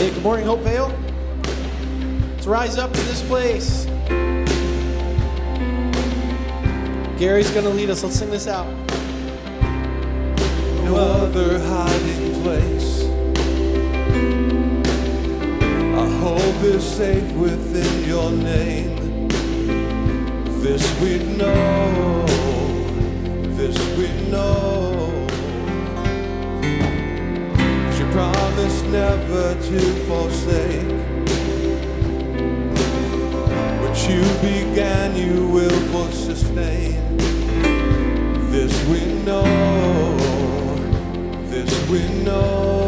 [0.00, 0.90] Hey, good morning, Hopevale.
[2.32, 3.84] Let's rise up to this place.
[7.18, 8.02] Gary's going to lead us.
[8.02, 8.66] Let's sing this out.
[10.84, 13.04] No other hiding place.
[15.98, 19.28] Our hope is safe within your name.
[20.62, 22.24] This we know.
[23.54, 25.26] This we know.
[27.94, 30.90] She promised promise never to forsake.
[33.80, 35.70] What you began, you will
[36.12, 37.16] sustain.
[38.50, 40.16] This we know,
[41.48, 42.79] this we know.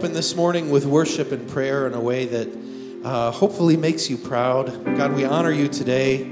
[0.00, 2.48] Open this morning with worship and prayer in a way that
[3.04, 4.96] uh, hopefully makes you proud.
[4.96, 6.24] God, we honor you today,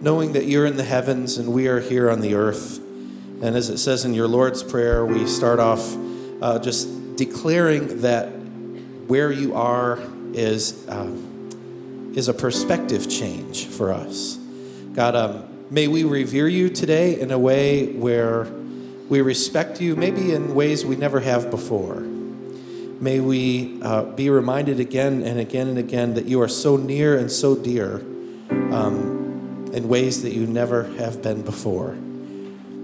[0.00, 2.78] knowing that you're in the heavens and we are here on the earth.
[2.78, 5.80] And as it says in your Lord's Prayer, we start off
[6.40, 8.26] uh, just declaring that
[9.08, 9.98] where you are
[10.32, 11.10] is, uh,
[12.14, 14.36] is a perspective change for us.
[14.92, 18.44] God, um, may we revere you today in a way where
[19.08, 22.04] we respect you, maybe in ways we never have before.
[23.00, 27.16] May we uh, be reminded again and again and again that you are so near
[27.16, 28.00] and so dear
[28.50, 31.96] um, in ways that you never have been before.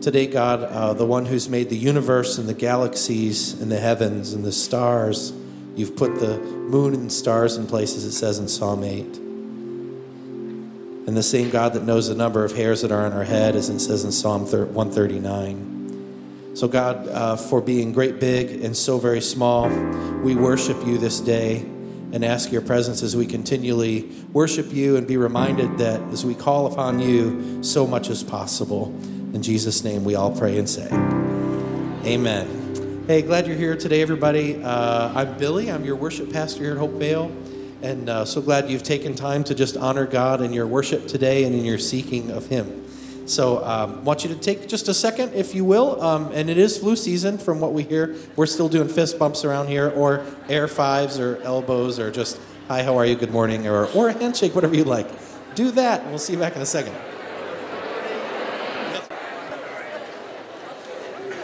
[0.01, 4.33] Today, God, uh, the one who's made the universe and the galaxies and the heavens
[4.33, 5.35] and the stars,
[5.75, 9.05] you've put the moon and stars in places, it says in Psalm 8.
[11.07, 13.55] And the same God that knows the number of hairs that are on our head,
[13.55, 15.76] as it says in Psalm 139.
[16.57, 19.69] So, God, uh, for being great big and so very small,
[20.23, 21.59] we worship you this day
[22.13, 26.35] and ask your presence as we continually worship you and be reminded that as we
[26.35, 28.87] call upon you, so much is possible.
[29.35, 30.89] In Jesus' name, we all pray and say,
[32.11, 33.05] Amen.
[33.07, 34.65] Hey, glad you're here today, everybody.
[34.65, 35.71] Uh, I'm Billy.
[35.71, 37.37] I'm your worship pastor here at Hopevale.
[37.83, 41.45] And uh, so glad you've taken time to just honor God in your worship today
[41.45, 42.86] and in your seeking of Him.
[43.27, 46.01] So I um, want you to take just a second, if you will.
[46.01, 48.15] Um, and it is flu season from what we hear.
[48.37, 52.85] We're still doing fist bumps around here, or air fives, or elbows, or just, hi,
[52.85, 55.09] how are you, good morning, or, or a handshake, whatever you like.
[55.57, 56.07] Do that.
[56.07, 56.95] We'll see you back in a second.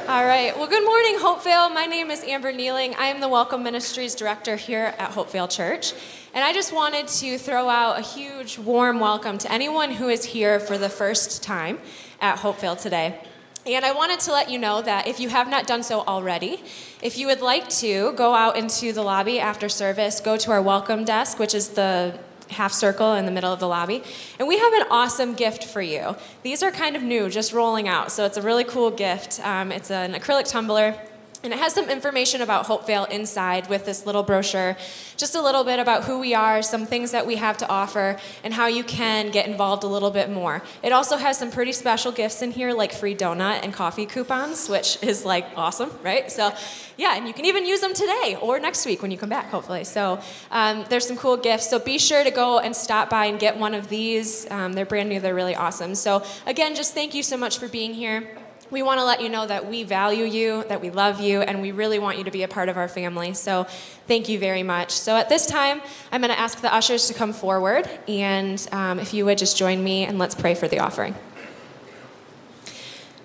[0.09, 0.53] All right.
[0.57, 1.73] Well, good morning, Hopevale.
[1.73, 2.95] My name is Amber Nealing.
[2.97, 5.95] I am the Welcome Ministries Director here at Hopevale Church.
[6.35, 10.25] And I just wanted to throw out a huge warm welcome to anyone who is
[10.25, 11.79] here for the first time
[12.23, 13.21] at Hopevale today.
[13.67, 16.65] And I wanted to let you know that if you have not done so already,
[17.03, 20.63] if you would like to go out into the lobby after service, go to our
[20.63, 22.19] welcome desk, which is the
[22.49, 24.03] half circle in the middle of the lobby.
[24.39, 26.17] And we have an awesome gift for you.
[26.43, 28.11] These are kind of new, just rolling out.
[28.11, 29.39] So it's a really cool gift.
[29.45, 30.99] Um, it's an acrylic tumbler
[31.45, 34.77] and it has some information about Hopevale inside with this little brochure,
[35.17, 38.19] just a little bit about who we are, some things that we have to offer,
[38.45, 40.63] and how you can get involved a little bit more.
[40.83, 44.69] It also has some pretty special gifts in here, like free donut and coffee coupons,
[44.69, 46.31] which is like awesome, right?
[46.31, 46.53] So,
[46.97, 49.51] yeah, and you can even use them today or next week when you come back,
[49.51, 49.85] hopefully.
[49.85, 51.69] So, um, there's some cool gifts.
[51.69, 54.49] So, be sure to go and stop by and get one of these.
[54.51, 55.95] Um, they're brand new, they're really awesome.
[55.95, 58.42] So, again, just thank you so much for being here
[58.73, 61.61] we want to let you know that we value you, that we love you, and
[61.61, 63.35] we really want you to be a part of our family.
[63.35, 63.65] So
[64.09, 64.93] thank you very much.
[64.93, 68.99] So at this time, I'm going to ask the ushers to come forward, and um,
[68.99, 71.15] if you would just join me and let's pray for the offering.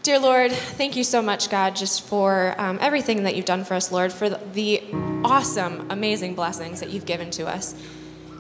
[0.03, 3.73] Dear Lord, thank you so much, God, just for um, everything that you've done for
[3.73, 4.83] us, Lord, for the
[5.23, 7.73] awesome, amazing blessings that you've given to us.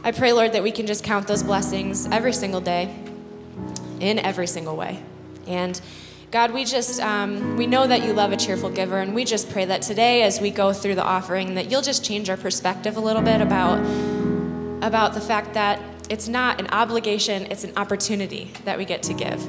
[0.03, 2.93] I pray, Lord, that we can just count those blessings every single day,
[4.01, 5.01] in every single way.
[5.47, 5.79] And
[6.29, 9.49] God, we just, um, we know that you love a cheerful giver, and we just
[9.49, 12.97] pray that today, as we go through the offering, that you'll just change our perspective
[12.97, 13.77] a little bit about,
[14.83, 19.13] about the fact that it's not an obligation, it's an opportunity that we get to
[19.13, 19.41] give.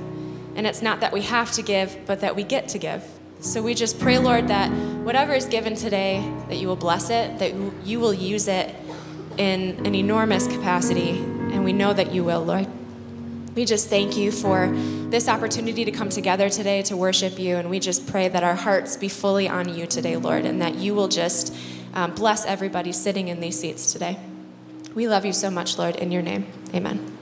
[0.55, 3.05] And it's not that we have to give, but that we get to give.
[3.41, 4.71] So we just pray, Lord, that
[5.03, 7.55] whatever is given today, that you will bless it, that
[7.85, 8.73] you will use it
[9.37, 12.69] in an enormous capacity, and we know that you will, Lord.
[13.59, 14.69] We just thank you for
[15.11, 17.57] this opportunity to come together today to worship you.
[17.57, 20.77] And we just pray that our hearts be fully on you today, Lord, and that
[20.77, 21.53] you will just
[21.93, 24.17] um, bless everybody sitting in these seats today.
[24.95, 26.47] We love you so much, Lord, in your name.
[26.73, 27.18] Amen.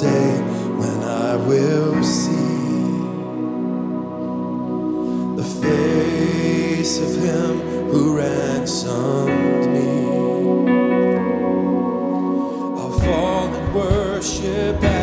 [0.00, 0.40] Day
[0.76, 2.96] when I will see
[5.36, 7.60] the face of him
[7.90, 9.90] who ransomed me.
[12.78, 14.95] I'll fall and worship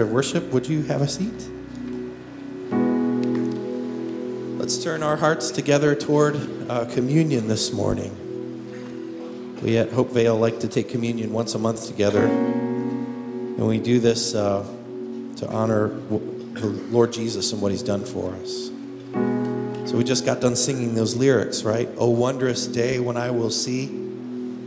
[0.00, 1.50] spirit of worship, would you have a seat?
[4.58, 6.36] Let's turn our hearts together toward
[6.70, 8.16] uh, communion this morning.
[9.62, 14.34] We at Hopevale like to take communion once a month together, and we do this
[14.34, 14.66] uh,
[15.36, 18.70] to honor the Lord Jesus and what He's done for us.
[19.90, 21.90] So we just got done singing those lyrics, right?
[21.98, 23.88] Oh, wondrous day when I will see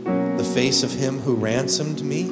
[0.04, 2.30] the face of him who ransomed me.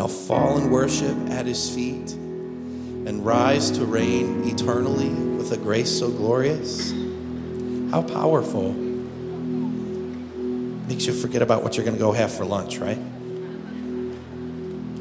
[0.00, 5.98] I'll fall and worship at his feet and rise to reign eternally with a grace
[5.98, 6.90] so glorious.
[7.90, 8.72] How powerful.
[10.88, 12.96] Makes you forget about what you're going to go have for lunch, right?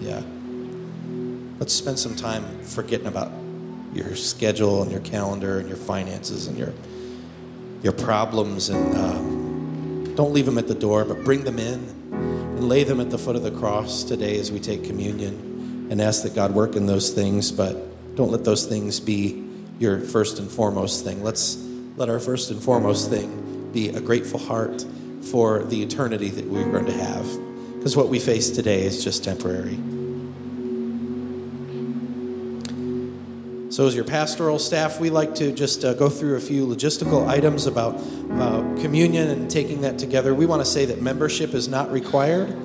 [0.01, 0.21] Yeah.
[1.59, 3.31] Let's spend some time forgetting about
[3.93, 6.73] your schedule and your calendar and your finances and your
[7.83, 11.98] your problems and um, don't leave them at the door but bring them in
[12.59, 16.01] and lay them at the foot of the cross today as we take communion and
[16.01, 17.75] ask that god work in those things but
[18.15, 21.23] don't let those things be your first and foremost thing.
[21.23, 21.55] Let's
[21.95, 24.85] let our first and foremost thing be a grateful heart
[25.31, 27.25] for the eternity that we're going to have
[27.77, 29.79] because what we face today is just temporary.
[33.71, 37.25] So, as your pastoral staff, we like to just uh, go through a few logistical
[37.27, 40.33] items about uh, communion and taking that together.
[40.33, 42.55] We want to say that membership is not required.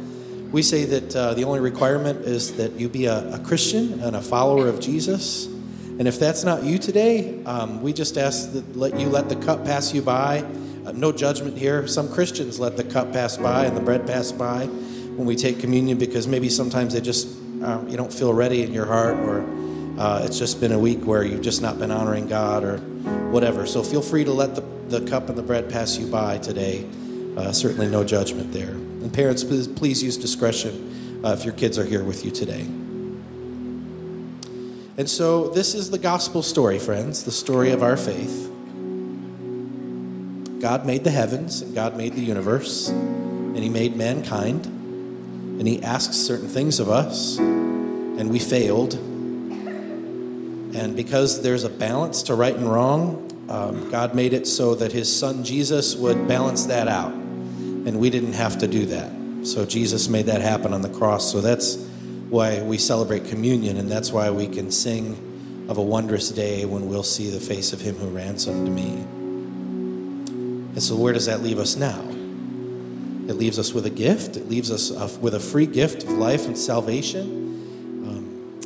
[0.52, 4.14] We say that uh, the only requirement is that you be a, a, Christian and
[4.14, 5.46] a follower of Jesus.
[5.46, 9.36] And if that's not you today, um, we just ask that let you let the
[9.36, 10.44] cup pass you by.
[10.86, 11.88] Uh, no judgment here.
[11.88, 15.60] Some Christians let the cup pass by and the bread pass by when we take
[15.60, 17.26] communion because maybe sometimes they just
[17.62, 19.44] uh, you don't feel ready in your heart or
[19.98, 23.66] uh, it's just been a week where you've just not been honoring God or whatever.
[23.66, 26.86] So feel free to let the, the cup and the bread pass you by today.
[27.36, 28.70] Uh, certainly no judgment there.
[28.70, 32.66] And parents, please, please use discretion uh, if your kids are here with you today.
[34.96, 38.50] And so this is the gospel story, friends, the story of our faith.
[40.60, 45.82] God made the heavens and God made the universe, and He made mankind, and He
[45.82, 48.94] asks certain things of us, and we failed
[50.74, 54.90] and because there's a balance to right and wrong, um, God made it so that
[54.90, 57.12] his son Jesus would balance that out.
[57.12, 59.46] And we didn't have to do that.
[59.46, 61.30] So Jesus made that happen on the cross.
[61.30, 61.76] So that's
[62.28, 66.88] why we celebrate communion, and that's why we can sing of a wondrous day when
[66.88, 68.94] we'll see the face of him who ransomed me.
[70.72, 72.00] And so, where does that leave us now?
[73.28, 76.46] It leaves us with a gift, it leaves us with a free gift of life
[76.46, 77.43] and salvation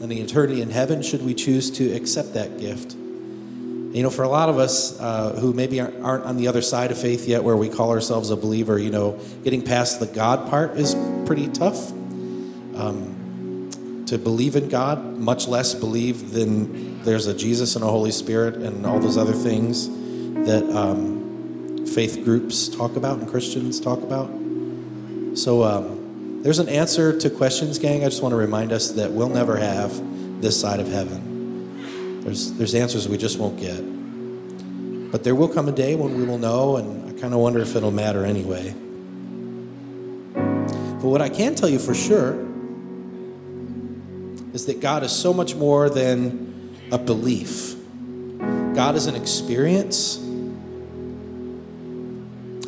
[0.00, 2.94] and the eternity in heaven should we choose to accept that gift.
[2.94, 6.90] You know, for a lot of us uh, who maybe aren't on the other side
[6.90, 10.50] of faith yet, where we call ourselves a believer, you know, getting past the God
[10.50, 10.94] part is
[11.26, 11.90] pretty tough.
[11.90, 13.18] Um,
[14.06, 18.56] to believe in God, much less believe than there's a Jesus and a Holy Spirit
[18.56, 19.88] and all those other things
[20.46, 24.30] that um, faith groups talk about and Christians talk about.
[25.34, 25.97] So um,
[26.42, 28.04] there's an answer to questions, gang.
[28.04, 32.22] I just want to remind us that we'll never have this side of heaven.
[32.22, 33.80] There's, there's answers we just won't get.
[35.10, 37.60] But there will come a day when we will know, and I kind of wonder
[37.60, 38.72] if it'll matter anyway.
[40.34, 42.46] But what I can tell you for sure
[44.52, 47.74] is that God is so much more than a belief.
[48.74, 50.18] God is an experience.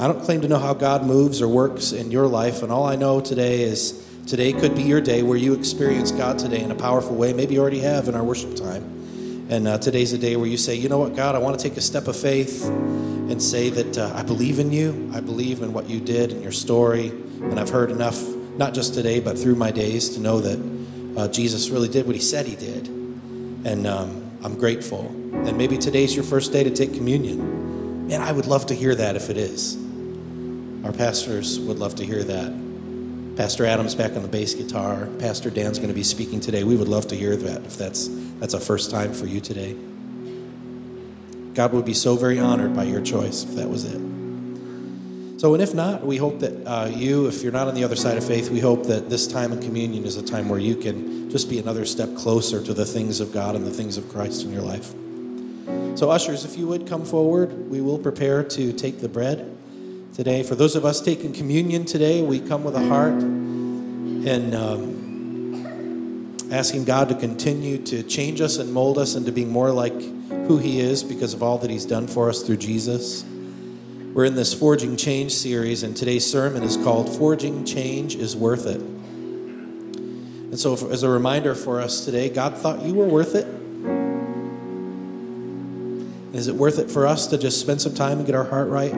[0.00, 2.86] I don't claim to know how God moves or works in your life, and all
[2.86, 6.70] I know today is today could be your day where you experience God today in
[6.70, 7.34] a powerful way.
[7.34, 9.46] Maybe you already have in our worship time.
[9.50, 11.68] And uh, today's a day where you say, you know what, God, I want to
[11.68, 15.10] take a step of faith and say that uh, I believe in you.
[15.12, 17.08] I believe in what you did and your story.
[17.08, 18.18] And I've heard enough,
[18.56, 22.16] not just today, but through my days, to know that uh, Jesus really did what
[22.16, 22.88] he said he did.
[22.88, 25.08] And um, I'm grateful.
[25.08, 28.06] And maybe today's your first day to take communion.
[28.08, 29.89] Man, I would love to hear that if it is.
[30.85, 33.37] Our pastors would love to hear that.
[33.37, 35.07] Pastor Adam's back on the bass guitar.
[35.19, 36.64] Pastor Dan's going to be speaking today.
[36.64, 39.77] We would love to hear that if that's that's a first time for you today.
[41.55, 44.01] God would be so very honored by your choice if that was it.
[45.40, 47.97] So, and if not, we hope that uh, you, if you're not on the other
[47.97, 50.77] side of faith, we hope that this time of communion is a time where you
[50.77, 54.09] can just be another step closer to the things of God and the things of
[54.09, 54.93] Christ in your life.
[55.99, 59.57] So, ushers, if you would come forward, we will prepare to take the bread
[60.14, 60.42] today.
[60.42, 64.55] For those of us taking communion today, we come with a heart and.
[64.55, 65.01] Um,
[66.51, 70.59] asking God to continue to change us and mold us into being more like who
[70.59, 73.25] He is because of all that He's done for us through Jesus.
[74.12, 78.66] We're in this Forging Change series, and today's sermon is called Forging Change is Worth
[78.66, 78.81] It.
[78.81, 83.46] And so, as a reminder for us today, God thought you were worth it.
[86.35, 88.68] Is it worth it for us to just spend some time and get our heart
[88.68, 88.92] right?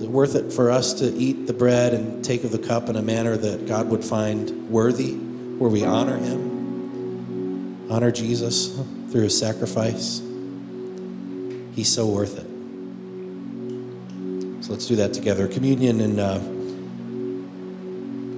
[0.00, 2.88] Is it worth it for us to eat the bread and take of the cup
[2.88, 5.30] in a manner that God would find worthy?
[5.60, 10.22] where we honor Him, honor Jesus through His sacrifice.
[11.74, 12.46] He's so worth it.
[14.64, 15.46] So let's do that together.
[15.48, 16.40] Communion and uh,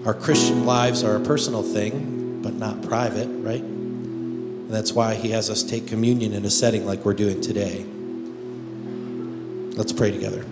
[0.04, 3.62] our Christian lives are a personal thing, but not private, right?
[3.62, 7.86] And that's why He has us take communion in a setting like we're doing today.
[9.76, 10.44] Let's pray together.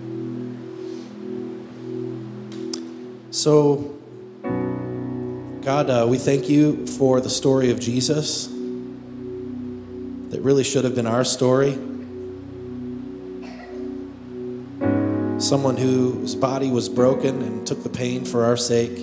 [3.31, 3.95] So,
[5.61, 11.07] God, uh, we thank you for the story of Jesus that really should have been
[11.07, 11.71] our story.
[15.39, 18.97] Someone whose body was broken and took the pain for our sake.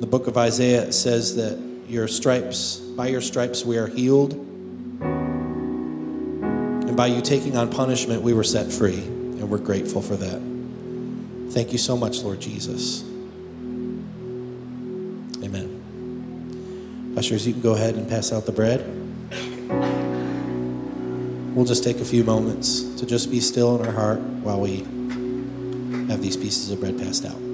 [0.00, 4.34] The book of Isaiah says that your stripes, by your stripes, we are healed.
[6.84, 9.00] And by you taking on punishment, we were set free.
[9.00, 10.49] And we're grateful for that.
[11.50, 13.02] Thank you so much, Lord Jesus.
[15.42, 17.14] Amen.
[17.16, 18.86] Ushers, you can go ahead and pass out the bread.
[21.54, 24.78] We'll just take a few moments to just be still in our heart while we
[26.08, 27.49] have these pieces of bread passed out.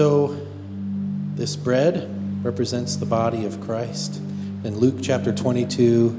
[0.00, 0.34] So,
[1.34, 2.08] this bread
[2.42, 4.16] represents the body of Christ.
[4.64, 6.18] In Luke chapter 22,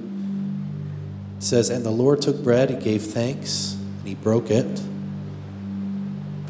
[1.39, 4.84] says, And the Lord took bread, he gave thanks, and he broke it,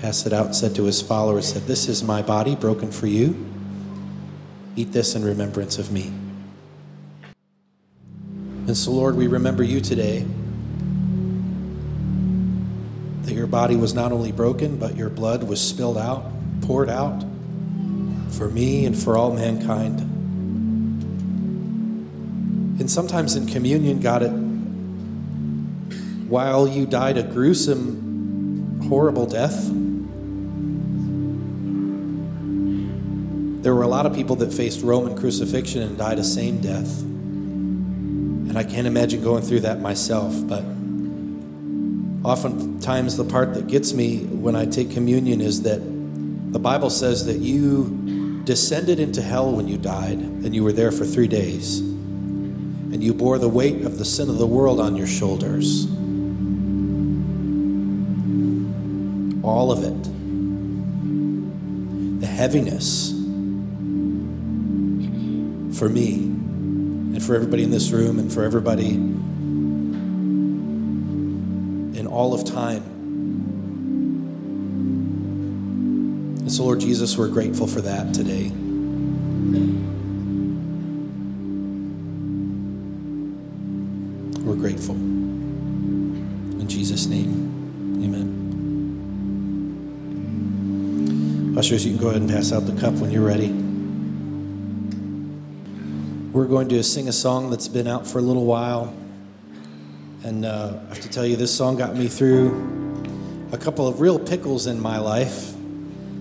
[0.02, 3.08] passed it out, and said to his followers, said, This is my body broken for
[3.08, 3.46] you.
[4.76, 6.12] Eat this in remembrance of me.
[8.67, 10.26] And so, Lord, we remember you today
[13.22, 16.26] that your body was not only broken, but your blood was spilled out,
[16.72, 17.22] poured out
[18.30, 20.00] for me and for all mankind.
[22.80, 24.30] And sometimes in communion, God, it,
[26.30, 29.66] while you died a gruesome, horrible death,
[33.64, 37.02] there were a lot of people that faced Roman crucifixion and died a same death.
[37.02, 40.64] And I can't imagine going through that myself, but
[42.24, 46.01] oftentimes the part that gets me when I take communion is that
[46.52, 50.92] the Bible says that you descended into hell when you died, and you were there
[50.92, 51.80] for three days.
[51.80, 55.86] And you bore the weight of the sin of the world on your shoulders.
[59.44, 60.04] All of it.
[62.20, 63.12] The heaviness
[65.80, 68.90] for me and for everybody in this room and for everybody
[71.98, 72.90] in all of time.
[76.62, 78.52] So, Lord Jesus, we're grateful for that today.
[84.43, 84.93] We're grateful.
[84.93, 88.28] In Jesus' name, amen.
[91.58, 93.50] Ushers, you can go ahead and pass out the cup when you're ready.
[96.32, 98.95] We're going to sing a song that's been out for a little while.
[100.24, 104.00] And uh, I have to tell you, this song got me through a couple of
[104.00, 105.51] real pickles in my life.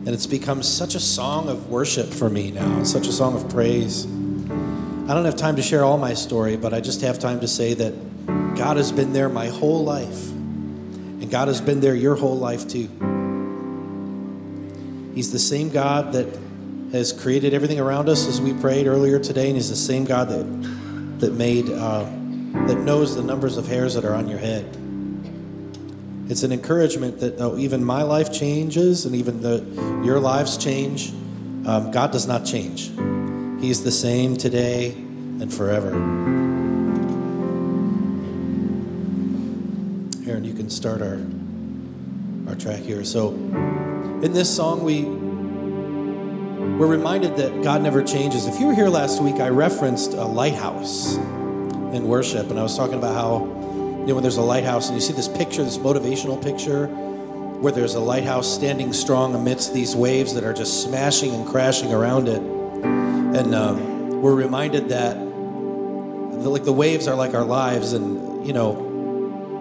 [0.06, 3.48] And it's become such a song of worship for me now, such a song of
[3.50, 4.06] praise.
[4.06, 7.48] I don't have time to share all my story, but I just have time to
[7.48, 10.30] say that God has been there my whole life.
[10.30, 12.88] And God has been there your whole life too.
[15.14, 16.38] He's the same God that
[16.92, 20.28] has created everything around us as we prayed earlier today, and He's the same God
[20.28, 21.68] that, that made.
[21.68, 22.06] Uh,
[22.52, 24.64] that knows the numbers of hairs that are on your head.
[26.30, 29.64] It's an encouragement that though even my life changes and even the,
[30.04, 31.10] your lives change,
[31.66, 32.92] um, God does not change.
[33.60, 35.88] He's the same today and forever.
[40.30, 41.20] Aaron, you can start our
[42.46, 43.04] our track here.
[43.04, 45.04] So, in this song, we
[46.80, 48.46] we're reminded that God never changes.
[48.46, 52.76] If you were here last week, I referenced a lighthouse in worship, and I was
[52.76, 53.59] talking about how,
[54.00, 57.72] you know, when there's a lighthouse and you see this picture, this motivational picture, where
[57.72, 62.26] there's a lighthouse standing strong amidst these waves that are just smashing and crashing around
[62.26, 68.46] it, and um, we're reminded that, the, like the waves are like our lives, and
[68.46, 68.72] you know,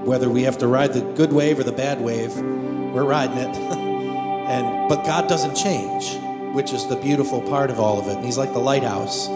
[0.06, 3.56] whether we have to ride the good wave or the bad wave, we're riding it,
[3.58, 6.18] and but God doesn't change,
[6.56, 8.16] which is the beautiful part of all of it.
[8.16, 9.28] And He's like the lighthouse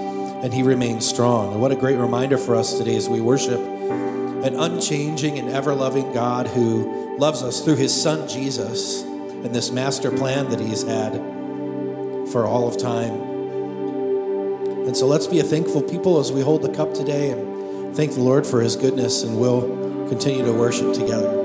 [0.44, 1.54] and he remains strong.
[1.54, 3.62] And what a great reminder for us today as we worship
[4.43, 9.71] an unchanging and ever loving God who loves us through his son Jesus and this
[9.71, 11.13] master plan that he's had
[12.32, 13.13] for all of time.
[14.86, 18.13] And so let's be a thankful people as we hold the cup today and thank
[18.13, 19.62] the Lord for his goodness, and we'll
[20.10, 21.42] continue to worship together.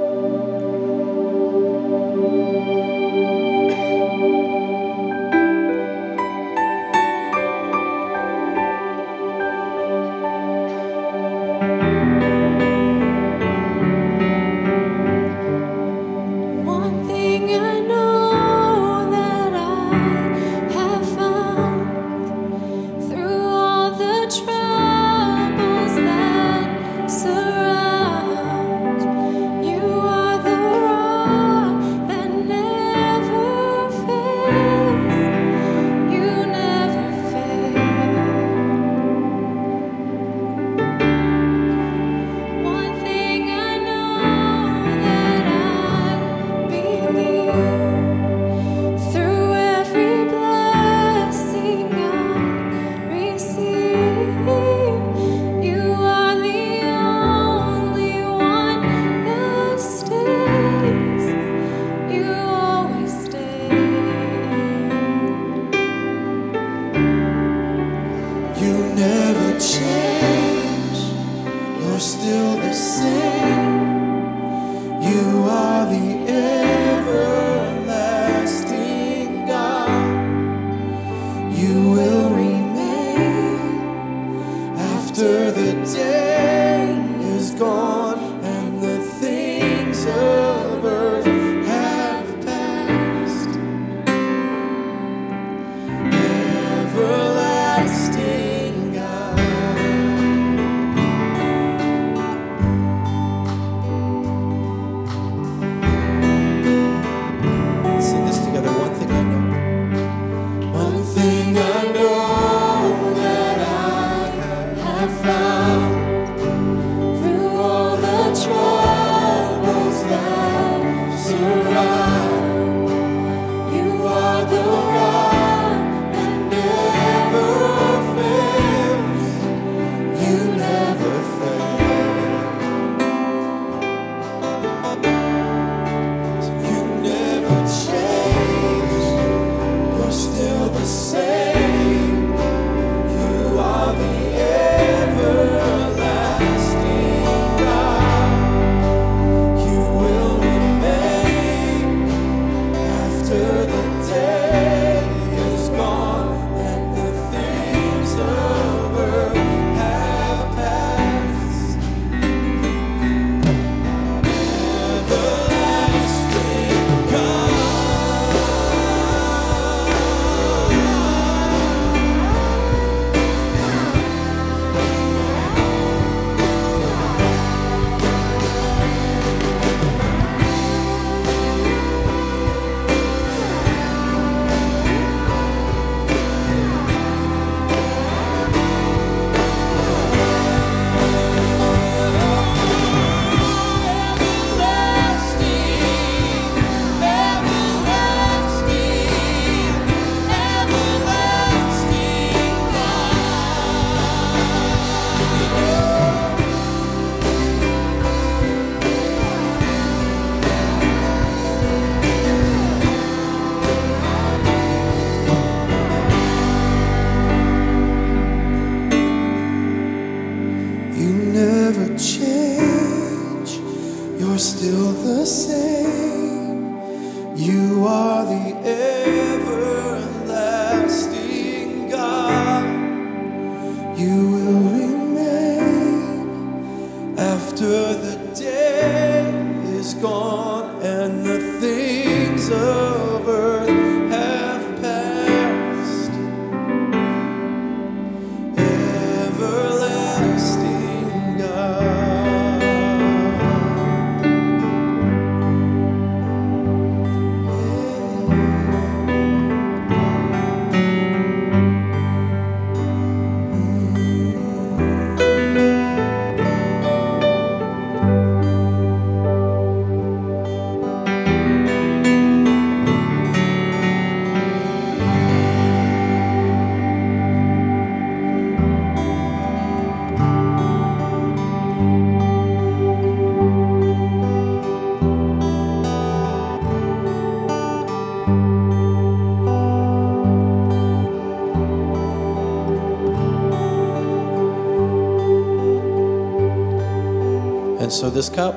[297.89, 298.55] And so this cup,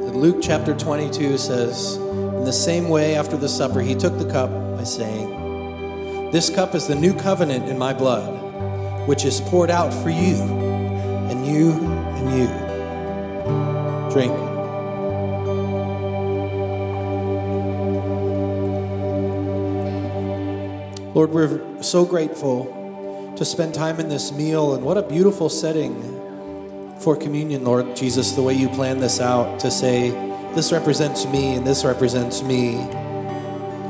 [0.00, 4.50] Luke chapter 22 says, In the same way, after the supper, he took the cup
[4.76, 9.94] by saying, This cup is the new covenant in my blood, which is poured out
[9.94, 10.34] for you,
[11.30, 11.70] and you,
[12.16, 12.48] and you.
[14.12, 14.34] Drink.
[21.14, 26.13] Lord, we're so grateful to spend time in this meal, and what a beautiful setting
[27.04, 30.08] for communion, Lord Jesus, the way you planned this out to say,
[30.54, 32.76] this represents me and this represents me.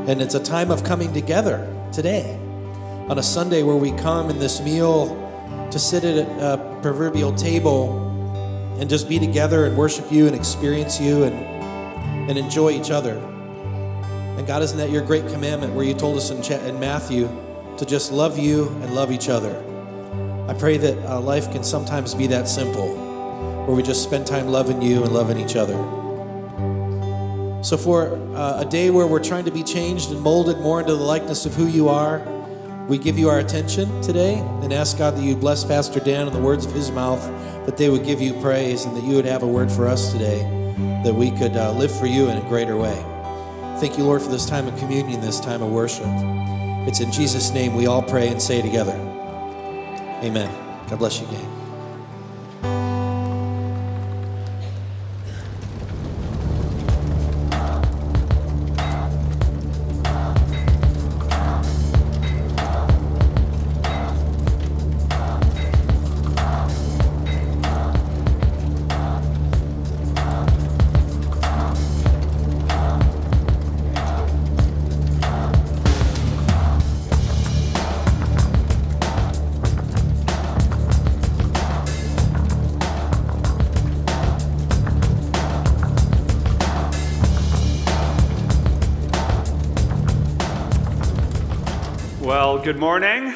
[0.08, 2.34] And it's a time of coming together today
[3.08, 5.14] on a Sunday where we come in this meal
[5.70, 8.00] to sit at a proverbial table
[8.80, 11.36] and just be together and worship you and experience you and,
[12.28, 13.18] and enjoy each other.
[14.36, 17.28] And God, isn't that your great commandment where you told us in, in Matthew
[17.78, 19.54] to just love you and love each other?
[20.48, 23.03] I pray that uh, life can sometimes be that simple,
[23.66, 25.74] where we just spend time loving you and loving each other.
[27.62, 30.94] So, for uh, a day where we're trying to be changed and molded more into
[30.94, 32.18] the likeness of who you are,
[32.88, 36.36] we give you our attention today and ask God that you bless Pastor Dan and
[36.36, 37.22] the words of his mouth,
[37.64, 40.12] that they would give you praise and that you would have a word for us
[40.12, 40.40] today,
[41.02, 43.02] that we could uh, live for you in a greater way.
[43.80, 46.06] Thank you, Lord, for this time of communion, this time of worship.
[46.86, 48.92] It's in Jesus' name we all pray and say together.
[50.22, 50.54] Amen.
[50.88, 51.53] God bless you, gang.
[92.64, 93.34] Good morning.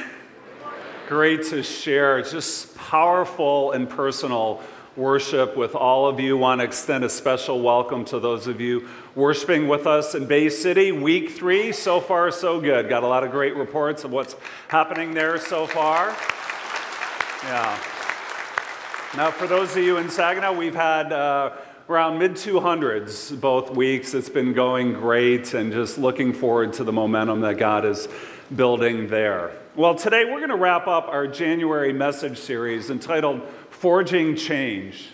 [1.07, 4.63] Great to share just powerful and personal
[4.97, 6.39] worship with all of you.
[6.39, 10.49] Want to extend a special welcome to those of you worshiping with us in Bay
[10.49, 10.93] City.
[10.93, 12.89] Week three, so far so good.
[12.89, 14.35] Got a lot of great reports of what's
[14.69, 16.17] happening there so far.
[17.45, 17.79] Yeah.
[19.15, 21.53] Now, for those of you in Saginaw, we've had uh,
[21.91, 24.15] around mid 200s both weeks.
[24.15, 28.09] It's been going great and just looking forward to the momentum that God is
[28.55, 29.53] building there.
[29.77, 35.09] Well, today we're going to wrap up our January message series entitled Forging Change.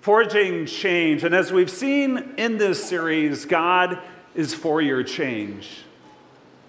[0.00, 1.24] Forging Change.
[1.24, 3.98] And as we've seen in this series, God
[4.34, 5.82] is for your change.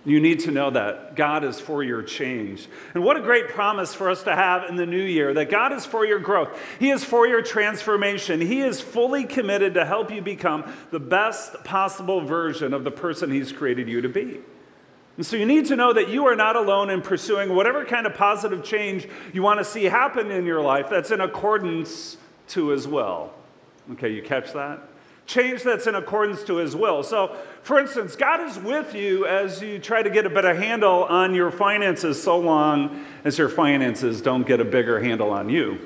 [0.05, 1.15] You need to know that.
[1.15, 2.67] God is for your change.
[2.93, 5.73] And what a great promise for us to have in the new year that God
[5.73, 6.57] is for your growth.
[6.79, 8.39] He is for your transformation.
[8.39, 13.31] He is fully committed to help you become the best possible version of the person
[13.31, 14.39] He's created you to be.
[15.18, 18.05] And so you need to know that you are not alone in pursuing whatever kind
[18.05, 22.18] of positive change you want to see happen in your life that's in accordance
[22.49, 23.34] to His will.
[23.93, 24.80] Okay, you catch that?
[25.26, 27.01] Change that's in accordance to His will.
[27.01, 31.03] So, for instance, God is with you as you try to get a better handle
[31.05, 35.80] on your finances, so long as your finances don't get a bigger handle on you.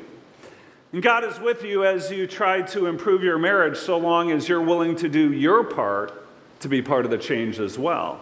[0.91, 4.49] And God is with you as you try to improve your marriage, so long as
[4.49, 6.27] you're willing to do your part
[6.59, 8.19] to be part of the change as well.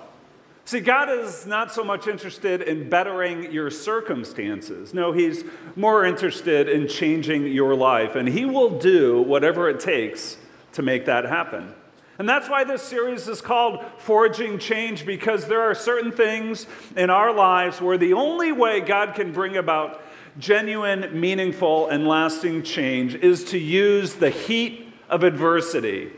[0.69, 4.93] See, God is not so much interested in bettering your circumstances.
[4.93, 5.43] No, He's
[5.75, 10.37] more interested in changing your life, and He will do whatever it takes
[10.73, 11.73] to make that happen.
[12.19, 17.09] And that's why this series is called Forging Change, because there are certain things in
[17.09, 19.99] our lives where the only way God can bring about
[20.37, 26.11] genuine, meaningful, and lasting change is to use the heat of adversity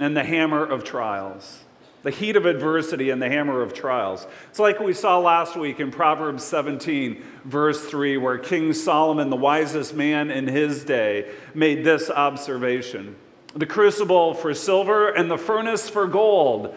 [0.00, 1.60] and the hammer of trials.
[2.06, 4.28] The heat of adversity and the hammer of trials.
[4.48, 9.34] It's like we saw last week in Proverbs 17, verse 3, where King Solomon, the
[9.34, 13.16] wisest man in his day, made this observation
[13.56, 16.76] The crucible for silver and the furnace for gold.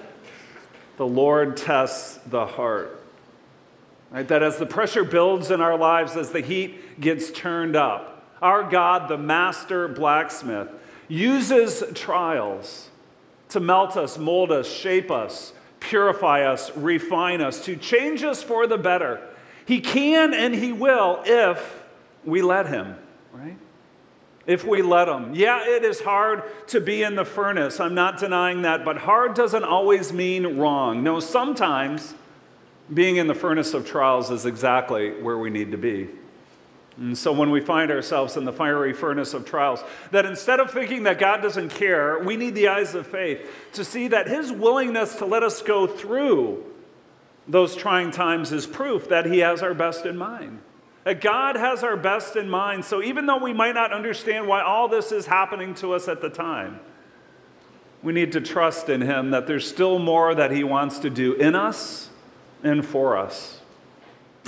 [0.98, 3.00] The Lord tests the heart.
[4.10, 4.28] Right?
[4.28, 8.68] That as the pressure builds in our lives, as the heat gets turned up, our
[8.68, 10.70] God, the master blacksmith,
[11.08, 12.89] uses trials
[13.50, 18.68] to melt us, mold us, shape us, purify us, refine us, to change us for
[18.68, 19.22] the better.
[19.66, 21.84] He can and He will if
[22.26, 22.96] we let Him,
[23.34, 23.58] right?
[24.46, 25.34] If we let Him.
[25.36, 27.80] Yeah, it is hard to be in the furnace.
[27.80, 31.04] I'm not denying that, but hard doesn't always mean wrong.
[31.04, 32.14] No, sometimes
[32.92, 36.10] being in the furnace of trials is exactly where we need to be.
[37.00, 39.82] And so when we find ourselves in the fiery furnace of trials,
[40.12, 43.86] that instead of thinking that God doesn't care, we need the eyes of faith to
[43.86, 46.66] see that His willingness to let us go through
[47.48, 50.60] those trying times is proof that He has our best in mind.
[51.06, 52.84] That God has our best in mind.
[52.84, 56.20] So even though we might not understand why all this is happening to us at
[56.20, 56.82] the time,
[58.04, 61.34] we need to trust in Him that there's still more that He wants to do
[61.34, 62.10] in us
[62.62, 63.59] and for us.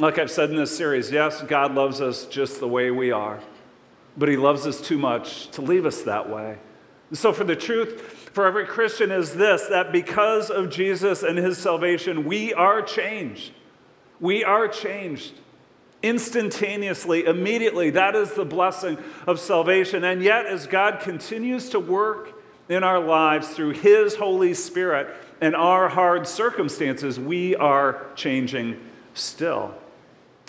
[0.01, 3.39] Like I've said in this series, yes, God loves us just the way we are,
[4.17, 6.57] but He loves us too much to leave us that way.
[7.09, 8.01] And so, for the truth
[8.33, 13.51] for every Christian is this that because of Jesus and His salvation, we are changed.
[14.19, 15.33] We are changed
[16.01, 17.91] instantaneously, immediately.
[17.91, 18.97] That is the blessing
[19.27, 20.03] of salvation.
[20.03, 25.55] And yet, as God continues to work in our lives through His Holy Spirit and
[25.55, 28.79] our hard circumstances, we are changing
[29.13, 29.75] still.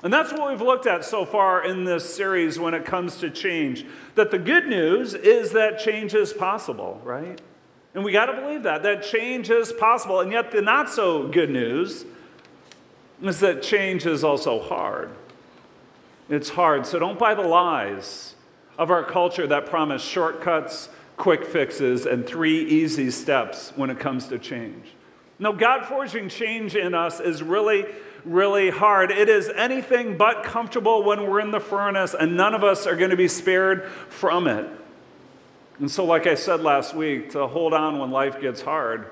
[0.03, 3.31] And that's what we've looked at so far in this series when it comes to
[3.31, 3.87] change.
[4.17, 7.41] That the good news is that change is possible, right?
[7.95, 10.21] And we got to believe that, that change is possible.
[10.21, 12.05] And yet, the not so good news
[13.23, 15.11] is that change is also hard.
[16.29, 16.87] It's hard.
[16.87, 18.35] So don't buy the lies
[18.79, 24.27] of our culture that promise shortcuts, quick fixes, and three easy steps when it comes
[24.29, 24.87] to change.
[25.39, 27.85] No, God forging change in us is really
[28.25, 29.11] really hard.
[29.11, 32.97] It is anything but comfortable when we're in the furnace, and none of us are
[32.97, 34.69] going to be spared from it.
[35.79, 39.11] And so, like I said last week, to hold on when life gets hard,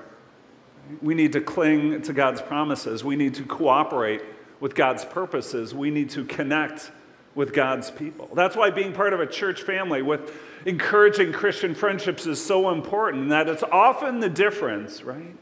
[1.01, 3.03] we need to cling to God's promises.
[3.03, 4.21] We need to cooperate
[4.59, 5.73] with God's purposes.
[5.73, 6.91] We need to connect
[7.33, 8.29] with God's people.
[8.33, 10.33] That's why being part of a church family with
[10.65, 15.35] encouraging Christian friendships is so important, that it's often the difference, right?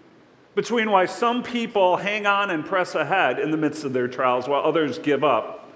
[0.59, 4.45] Between why some people hang on and press ahead in the midst of their trials
[4.45, 5.71] while others give up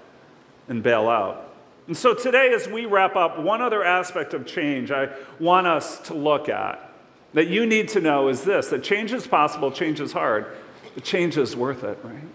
[0.68, 1.54] and bail out.
[1.86, 5.08] And so today, as we wrap up, one other aspect of change I
[5.40, 6.92] want us to look at
[7.32, 10.54] that you need to know is this that change is possible, change is hard,
[10.94, 12.28] but change is worth it, right?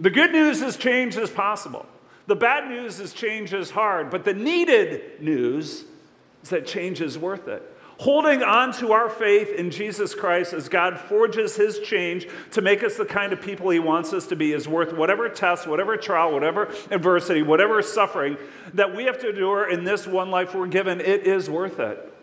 [0.00, 1.86] The good news is change is possible.
[2.26, 5.86] The bad news is change is hard, but the needed news
[6.42, 7.62] is that change is worth it
[7.98, 12.84] holding on to our faith in Jesus Christ as God forges his change to make
[12.84, 15.96] us the kind of people he wants us to be is worth whatever test, whatever
[15.96, 18.36] trial, whatever adversity, whatever suffering
[18.74, 21.00] that we have to endure in this one life we're given.
[21.00, 22.14] It is worth it.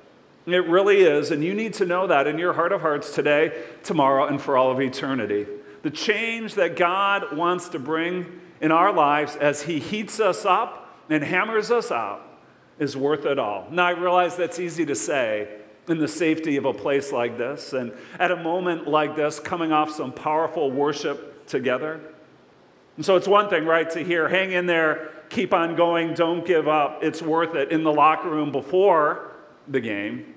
[0.45, 1.32] It really is.
[1.32, 4.57] And you need to know that in your heart of hearts today, tomorrow, and for
[4.57, 5.45] all of eternity.
[5.82, 11.03] The change that God wants to bring in our lives as he heats us up
[11.09, 12.21] and hammers us out
[12.80, 13.67] is worth it all.
[13.71, 17.73] Now, I realize that's easy to say, in the safety of a place like this
[17.73, 22.01] and at a moment like this, coming off some powerful worship together.
[22.95, 26.45] And so it's one thing, right, to hear, hang in there, keep on going, don't
[26.45, 29.31] give up, it's worth it in the locker room before
[29.67, 30.33] the game.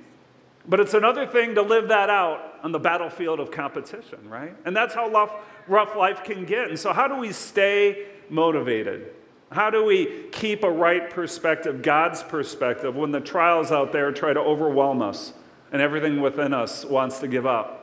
[0.66, 4.55] But it's another thing to live that out on the battlefield of competition, right?
[4.66, 5.32] And that's how rough,
[5.66, 6.68] rough life can get.
[6.68, 9.14] And so, how do we stay motivated?
[9.51, 14.34] How do we keep a right perspective, God's perspective, when the trials out there try
[14.34, 15.32] to overwhelm us
[15.73, 17.79] and everything within us wants to give up?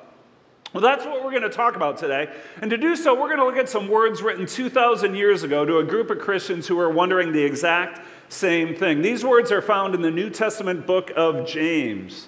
[0.73, 2.29] Well, that's what we're going to talk about today.
[2.61, 5.63] And to do so, we're going to look at some words written 2,000 years ago
[5.63, 9.01] to a group of Christians who were wondering the exact same thing.
[9.01, 12.27] These words are found in the New Testament book of James.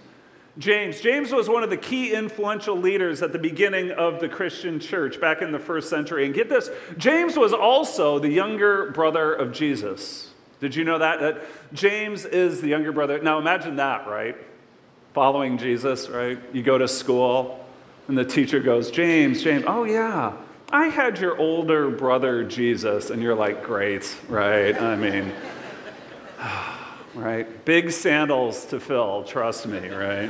[0.58, 1.02] James.
[1.02, 5.22] James was one of the key influential leaders at the beginning of the Christian church
[5.22, 6.26] back in the first century.
[6.26, 10.32] And get this James was also the younger brother of Jesus.
[10.60, 11.20] Did you know that?
[11.20, 11.44] That
[11.74, 13.22] James is the younger brother.
[13.22, 14.36] Now imagine that, right?
[15.18, 16.38] Following Jesus, right?
[16.54, 17.66] You go to school,
[18.08, 20.34] and the teacher goes, James, James, oh yeah,
[20.70, 23.10] I had your older brother Jesus.
[23.10, 24.80] And you're like, great, right?
[24.80, 25.34] I mean,
[27.16, 27.66] right?
[27.66, 30.30] Big sandals to fill, trust me, right?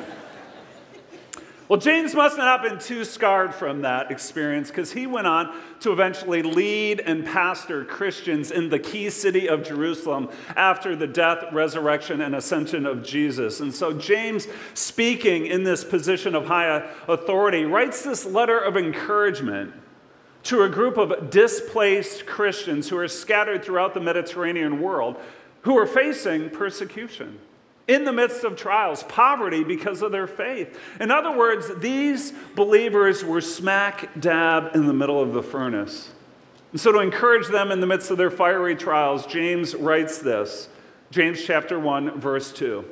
[1.67, 5.53] Well, James must not have been too scarred from that experience because he went on
[5.81, 11.43] to eventually lead and pastor Christians in the key city of Jerusalem after the death,
[11.51, 13.59] resurrection, and ascension of Jesus.
[13.59, 19.73] And so, James, speaking in this position of high authority, writes this letter of encouragement
[20.43, 25.17] to a group of displaced Christians who are scattered throughout the Mediterranean world
[25.63, 27.39] who are facing persecution
[27.87, 30.77] in the midst of trials, poverty because of their faith.
[30.99, 36.11] In other words, these believers were smack dab in the middle of the furnace.
[36.71, 40.67] And so, to encourage them in the midst of their fiery trials, James writes this
[41.11, 42.83] James chapter 1, verse 2.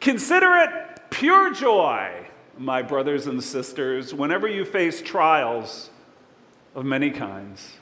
[0.00, 2.26] Consider it pure joy,
[2.58, 5.90] my brothers and sisters, whenever you face trials
[6.74, 7.72] of many kinds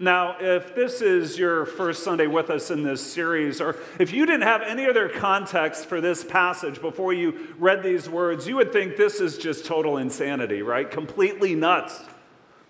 [0.00, 4.26] now, if this is your first Sunday with us in this series, or if you
[4.26, 8.72] didn't have any other context for this passage before you read these words, you would
[8.72, 10.88] think this is just total insanity, right?
[10.88, 12.00] Completely nuts.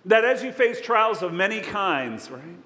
[0.06, 2.56] That as you face trials of many kinds, right?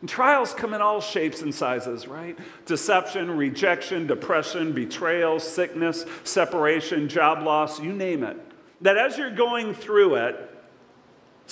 [0.00, 2.36] And trials come in all shapes and sizes, right?
[2.66, 8.36] Deception, rejection, depression, betrayal, sickness, separation, job loss, you name it.
[8.80, 10.51] That as you're going through it,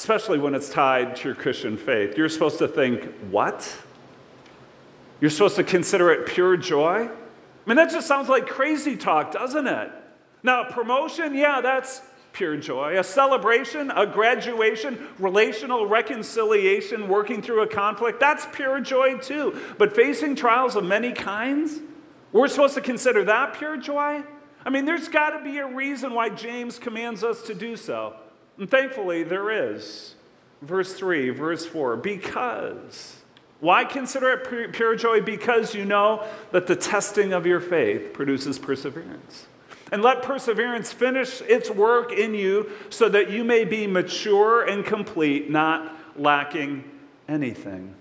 [0.00, 2.16] especially when it's tied to your Christian faith.
[2.16, 3.76] You're supposed to think, what?
[5.20, 7.06] You're supposed to consider it pure joy?
[7.06, 7.10] I
[7.66, 9.92] mean, that just sounds like crazy talk, doesn't it?
[10.42, 12.00] Now, promotion, yeah, that's
[12.32, 12.98] pure joy.
[12.98, 19.60] A celebration, a graduation, relational reconciliation, working through a conflict, that's pure joy too.
[19.76, 21.78] But facing trials of many kinds,
[22.32, 24.22] we're supposed to consider that pure joy?
[24.64, 28.16] I mean, there's got to be a reason why James commands us to do so.
[28.60, 30.14] And thankfully, there is.
[30.60, 33.16] Verse 3, verse 4, because.
[33.60, 35.22] Why consider it pure joy?
[35.22, 39.46] Because you know that the testing of your faith produces perseverance.
[39.90, 44.84] And let perseverance finish its work in you so that you may be mature and
[44.84, 46.84] complete, not lacking
[47.28, 47.94] anything.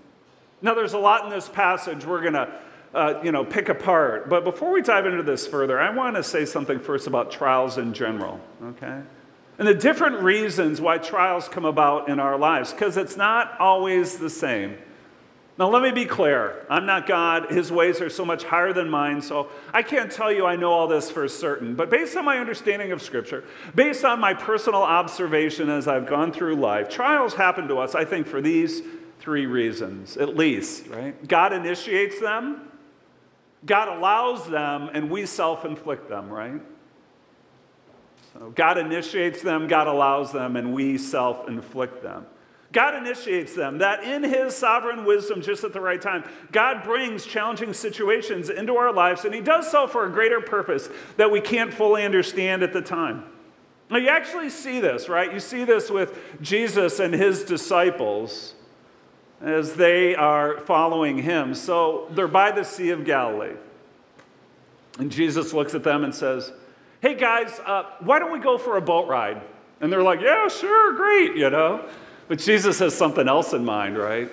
[0.62, 2.52] Now, there's a lot in this passage we're going to
[2.92, 4.28] uh, you know, pick apart.
[4.28, 7.78] But before we dive into this further, I want to say something first about trials
[7.78, 9.00] in general, okay?
[9.60, 14.16] And the different reasons why trials come about in our lives, because it's not always
[14.16, 14.78] the same.
[15.58, 16.64] Now, let me be clear.
[16.70, 17.52] I'm not God.
[17.52, 20.72] His ways are so much higher than mine, so I can't tell you I know
[20.72, 21.74] all this for certain.
[21.74, 23.44] But based on my understanding of Scripture,
[23.74, 28.06] based on my personal observation as I've gone through life, trials happen to us, I
[28.06, 28.80] think, for these
[29.18, 31.28] three reasons, at least, right?
[31.28, 32.62] God initiates them,
[33.66, 36.62] God allows them, and we self inflict them, right?
[38.48, 42.26] God initiates them, God allows them, and we self inflict them.
[42.72, 47.26] God initiates them, that in His sovereign wisdom, just at the right time, God brings
[47.26, 51.40] challenging situations into our lives, and He does so for a greater purpose that we
[51.40, 53.24] can't fully understand at the time.
[53.90, 55.32] Now, you actually see this, right?
[55.32, 58.54] You see this with Jesus and His disciples
[59.40, 61.54] as they are following Him.
[61.54, 63.56] So they're by the Sea of Galilee.
[64.98, 66.52] And Jesus looks at them and says,
[67.00, 69.40] hey guys, uh, why don't we go for a boat ride?
[69.80, 71.88] And they're like, yeah, sure, great, you know.
[72.28, 74.30] But Jesus has something else in mind, right?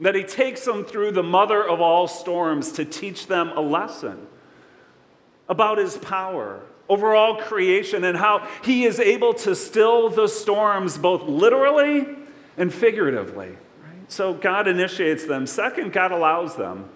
[0.00, 4.26] That he takes them through the mother of all storms to teach them a lesson
[5.48, 10.98] about his power over all creation and how he is able to still the storms
[10.98, 12.06] both literally
[12.56, 13.48] and figuratively.
[13.48, 14.10] Right?
[14.12, 15.46] So God initiates them.
[15.46, 16.88] Second, God allows them.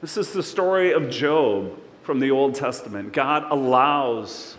[0.00, 1.78] This is the story of Job
[2.08, 3.12] from the Old Testament.
[3.12, 4.56] God allows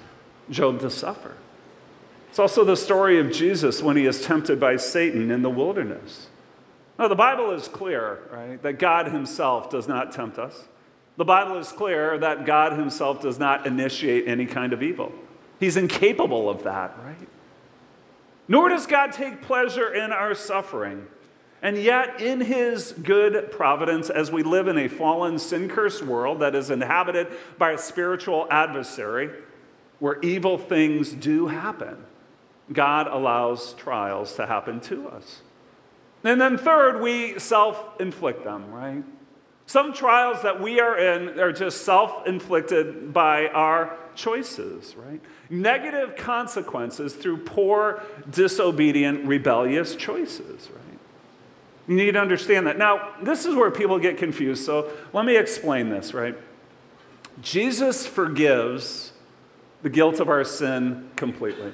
[0.52, 1.34] Job to suffer.
[2.30, 6.28] It's also the story of Jesus when he is tempted by Satan in the wilderness.
[7.00, 10.66] Now, the Bible is clear, right, that God himself does not tempt us.
[11.18, 15.12] The Bible is clear that God himself does not initiate any kind of evil.
[15.60, 17.28] He's incapable of that, right?
[18.48, 21.08] Nor does God take pleasure in our suffering.
[21.62, 26.40] And yet, in his good providence, as we live in a fallen, sin cursed world
[26.40, 29.30] that is inhabited by a spiritual adversary,
[30.00, 31.98] where evil things do happen,
[32.72, 35.42] God allows trials to happen to us.
[36.24, 39.04] And then, third, we self inflict them, right?
[39.66, 45.22] Some trials that we are in are just self inflicted by our choices, right?
[45.50, 50.89] Negative consequences through poor, disobedient, rebellious choices, right?
[51.90, 52.78] You need to understand that.
[52.78, 56.38] Now, this is where people get confused, so let me explain this, right?
[57.42, 59.12] Jesus forgives
[59.82, 61.74] the guilt of our sin completely.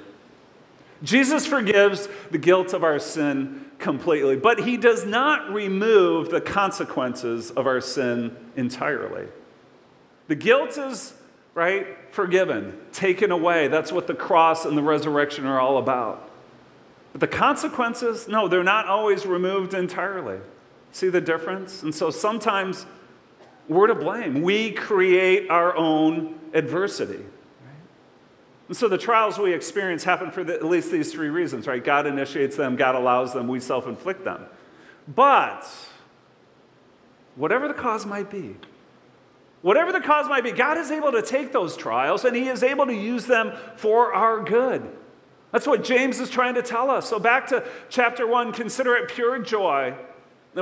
[1.02, 7.50] Jesus forgives the guilt of our sin completely, but he does not remove the consequences
[7.50, 9.26] of our sin entirely.
[10.28, 11.12] The guilt is,
[11.52, 13.68] right, forgiven, taken away.
[13.68, 16.25] That's what the cross and the resurrection are all about.
[17.16, 20.38] But the consequences, no, they're not always removed entirely.
[20.92, 21.82] See the difference?
[21.82, 22.84] And so sometimes
[23.68, 24.42] we're to blame.
[24.42, 27.24] We create our own adversity.
[28.68, 31.82] And so the trials we experience happen for the, at least these three reasons, right?
[31.82, 34.44] God initiates them, God allows them, we self inflict them.
[35.08, 35.66] But
[37.34, 38.56] whatever the cause might be,
[39.62, 42.62] whatever the cause might be, God is able to take those trials and He is
[42.62, 44.86] able to use them for our good.
[45.52, 47.08] That's what James is trying to tell us.
[47.08, 49.94] So, back to chapter one consider it pure joy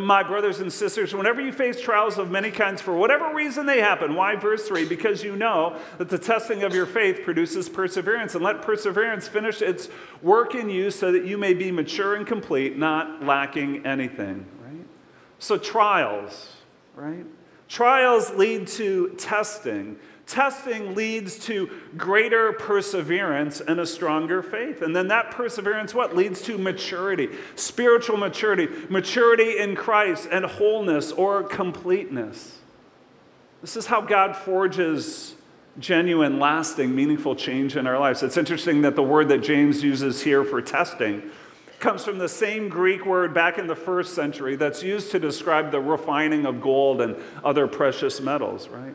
[0.02, 3.80] my brothers and sisters, whenever you face trials of many kinds, for whatever reason they
[3.80, 4.86] happen, why verse 3?
[4.86, 9.62] Because you know that the testing of your faith produces perseverance, and let perseverance finish
[9.62, 9.88] its
[10.20, 14.86] work in you so that you may be mature and complete, not lacking anything, right?
[15.38, 16.56] So, trials,
[16.96, 17.26] right?
[17.68, 19.96] Trials lead to testing.
[20.26, 21.68] Testing leads to
[21.98, 24.80] greater perseverance and a stronger faith.
[24.80, 26.16] And then that perseverance, what?
[26.16, 32.58] Leads to maturity, spiritual maturity, maturity in Christ, and wholeness or completeness.
[33.60, 35.34] This is how God forges
[35.78, 38.22] genuine, lasting, meaningful change in our lives.
[38.22, 41.30] It's interesting that the word that James uses here for testing
[41.80, 45.70] comes from the same Greek word back in the first century that's used to describe
[45.70, 48.94] the refining of gold and other precious metals, right?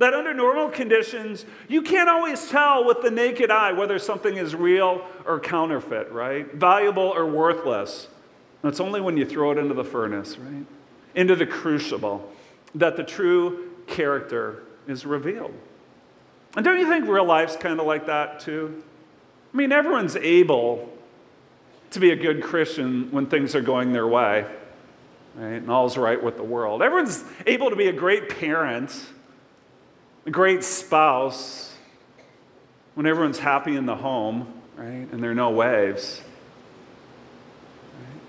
[0.00, 4.54] That under normal conditions, you can't always tell with the naked eye whether something is
[4.54, 6.50] real or counterfeit, right?
[6.54, 8.08] Valuable or worthless.
[8.62, 10.64] And it's only when you throw it into the furnace, right?
[11.14, 12.32] Into the crucible,
[12.74, 15.52] that the true character is revealed.
[16.56, 18.82] And don't you think real life's kind of like that too?
[19.52, 20.96] I mean, everyone's able
[21.90, 24.46] to be a good Christian when things are going their way,
[25.34, 25.56] right?
[25.56, 26.80] And all's right with the world.
[26.80, 28.98] Everyone's able to be a great parent
[30.26, 31.74] a great spouse
[32.94, 35.08] when everyone's happy in the home, right?
[35.12, 36.20] And there are no waves.
[37.94, 38.20] Right?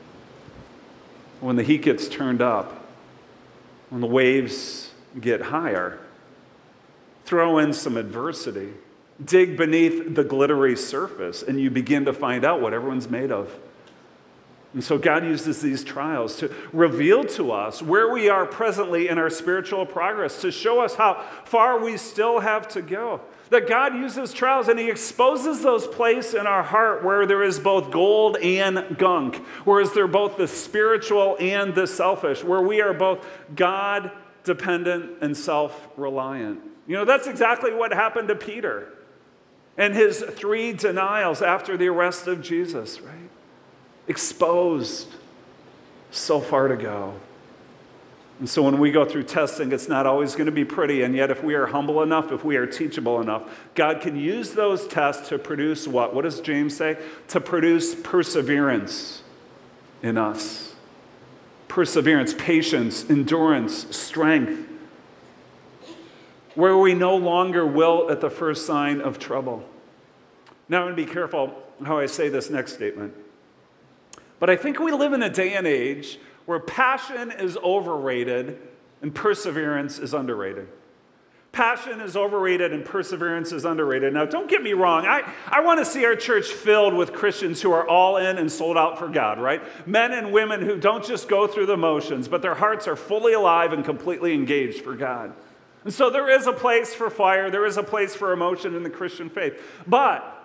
[1.42, 2.86] When the heat gets turned up,
[3.90, 6.00] when the waves get higher,
[7.26, 8.74] throw in some adversity,
[9.24, 13.52] dig beneath the glittery surface, and you begin to find out what everyone's made of.
[14.74, 19.18] And so God uses these trials to reveal to us where we are presently in
[19.18, 23.20] our spiritual progress, to show us how far we still have to go.
[23.50, 27.60] That God uses trials and He exposes those places in our heart where there is
[27.60, 32.94] both gold and gunk, whereas they're both the spiritual and the selfish, where we are
[32.94, 34.12] both God
[34.46, 36.62] dependent and self reliant.
[36.88, 38.94] You know, that's exactly what happened to Peter
[39.78, 43.21] and his three denials after the arrest of Jesus, right?
[44.12, 45.08] Exposed,
[46.12, 47.16] so far to go.
[48.40, 51.04] And so when we go through testing, it's not always going to be pretty.
[51.04, 53.44] And yet, if we are humble enough, if we are teachable enough,
[53.76, 56.14] God can use those tests to produce what?
[56.14, 56.98] What does James say?
[57.30, 59.22] To produce perseverance
[60.02, 60.74] in us.
[61.68, 64.68] Perseverance, patience, endurance, strength.
[66.56, 69.64] Where we no longer will at the first sign of trouble.
[70.68, 71.54] Now, I'm going to be careful
[71.86, 73.14] how I say this next statement.
[74.42, 76.18] But I think we live in a day and age
[76.48, 78.58] where passion is overrated
[79.04, 80.68] and perseverance is underrated.
[81.52, 84.14] Passion is overrated and perseverance is underrated.
[84.14, 85.06] Now, don't get me wrong.
[85.06, 88.52] I, I want to see our church filled with Christians who are all in and
[88.52, 89.62] sold out for God, right?
[89.88, 93.34] Men and women who don't just go through the motions, but their hearts are fully
[93.34, 95.34] alive and completely engaged for God.
[95.84, 98.82] And so there is a place for fire, there is a place for emotion in
[98.82, 99.62] the Christian faith.
[99.86, 100.41] But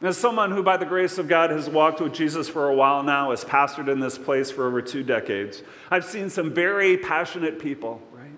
[0.00, 3.02] as someone who, by the grace of God, has walked with Jesus for a while
[3.02, 7.58] now, has pastored in this place for over two decades, I've seen some very passionate
[7.58, 8.30] people, right?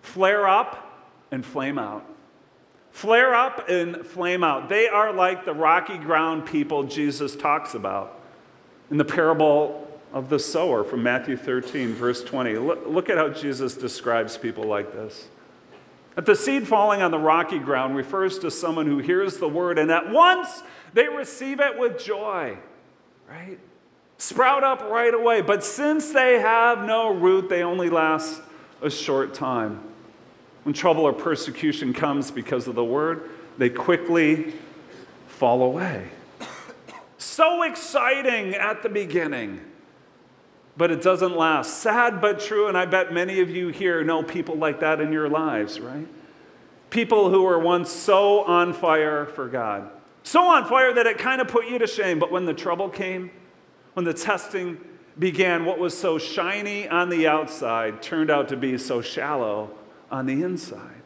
[0.00, 2.06] Flare up and flame out.
[2.92, 4.68] Flare up and flame out.
[4.68, 8.18] They are like the rocky ground people Jesus talks about
[8.90, 12.54] in the parable of the sower from Matthew 13, verse 20.
[12.56, 15.28] Look, look at how Jesus describes people like this.
[16.20, 19.78] That the seed falling on the rocky ground refers to someone who hears the word
[19.78, 20.62] and at once
[20.92, 22.58] they receive it with joy,
[23.26, 23.58] right?
[24.18, 25.40] Sprout up right away.
[25.40, 28.42] But since they have no root, they only last
[28.82, 29.80] a short time.
[30.64, 34.52] When trouble or persecution comes because of the word, they quickly
[35.26, 36.06] fall away.
[37.16, 39.62] So exciting at the beginning,
[40.80, 41.82] but it doesn't last.
[41.82, 45.12] Sad but true, and I bet many of you here know people like that in
[45.12, 46.08] your lives, right?
[46.88, 49.90] People who were once so on fire for God,
[50.22, 52.18] so on fire that it kind of put you to shame.
[52.18, 53.30] But when the trouble came,
[53.92, 54.80] when the testing
[55.18, 59.72] began, what was so shiny on the outside turned out to be so shallow
[60.10, 60.99] on the inside.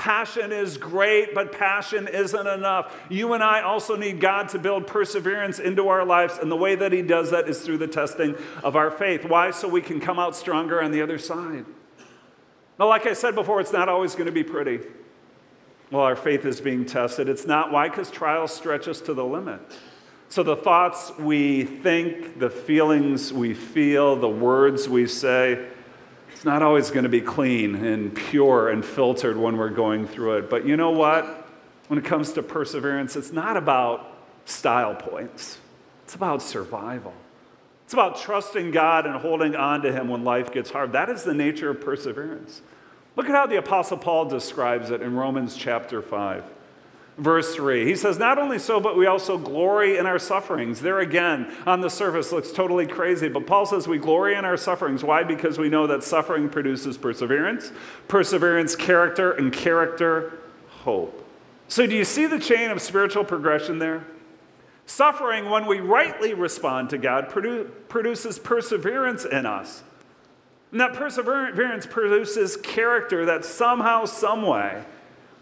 [0.00, 2.98] Passion is great, but passion isn't enough.
[3.10, 6.74] You and I also need God to build perseverance into our lives, and the way
[6.74, 8.34] that He does that is through the testing
[8.64, 9.26] of our faith.
[9.26, 9.50] Why?
[9.50, 11.66] So we can come out stronger on the other side.
[12.78, 14.80] Now, like I said before, it's not always going to be pretty.
[15.90, 17.28] Well, our faith is being tested.
[17.28, 17.70] It's not.
[17.70, 17.90] Why?
[17.90, 19.60] Because trials stretch us to the limit.
[20.30, 25.68] So the thoughts we think, the feelings we feel, the words we say,
[26.40, 30.38] it's not always going to be clean and pure and filtered when we're going through
[30.38, 30.48] it.
[30.48, 31.46] But you know what?
[31.88, 34.16] When it comes to perseverance, it's not about
[34.46, 35.58] style points,
[36.04, 37.12] it's about survival.
[37.84, 40.92] It's about trusting God and holding on to Him when life gets hard.
[40.92, 42.62] That is the nature of perseverance.
[43.16, 46.42] Look at how the Apostle Paul describes it in Romans chapter 5
[47.20, 47.84] verse 3.
[47.84, 50.80] He says, Not only so, but we also glory in our sufferings.
[50.80, 54.56] There again, on the surface, looks totally crazy, but Paul says we glory in our
[54.56, 55.04] sufferings.
[55.04, 55.22] Why?
[55.22, 57.72] Because we know that suffering produces perseverance,
[58.08, 61.16] perseverance, character, and character, hope.
[61.68, 64.04] So, do you see the chain of spiritual progression there?
[64.86, 69.84] Suffering, when we rightly respond to God, produ- produces perseverance in us.
[70.72, 74.84] And that perseverance produces character that somehow, someway,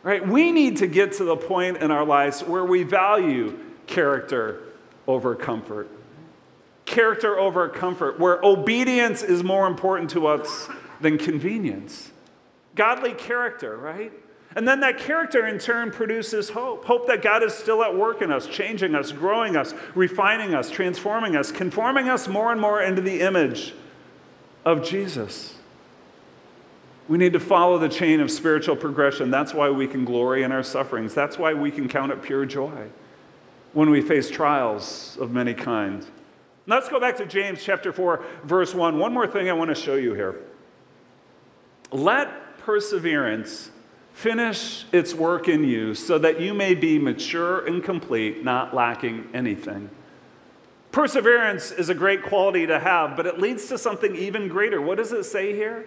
[0.03, 0.27] Right?
[0.27, 4.63] We need to get to the point in our lives where we value character
[5.07, 5.89] over comfort.
[6.85, 10.69] Character over comfort, where obedience is more important to us
[11.01, 12.13] than convenience.
[12.75, 14.13] Godly character, right?
[14.57, 16.85] And then that character in turn produces hope.
[16.87, 20.71] Hope that God is still at work in us, changing us, growing us, refining us,
[20.71, 23.75] transforming us, conforming us more and more into the image
[24.65, 25.58] of Jesus.
[27.09, 29.31] We need to follow the chain of spiritual progression.
[29.31, 31.15] That's why we can glory in our sufferings.
[31.15, 32.89] That's why we can count it pure joy
[33.73, 36.07] when we face trials of many kinds.
[36.67, 38.99] Let's go back to James chapter 4, verse 1.
[38.99, 40.37] One more thing I want to show you here.
[41.91, 43.71] Let perseverance
[44.13, 49.31] finish its work in you so that you may be mature and complete, not lacking
[49.33, 49.89] anything.
[50.93, 54.83] Perseverance is a great quality to have, but it leads to something even greater.
[54.83, 55.87] What does it say here?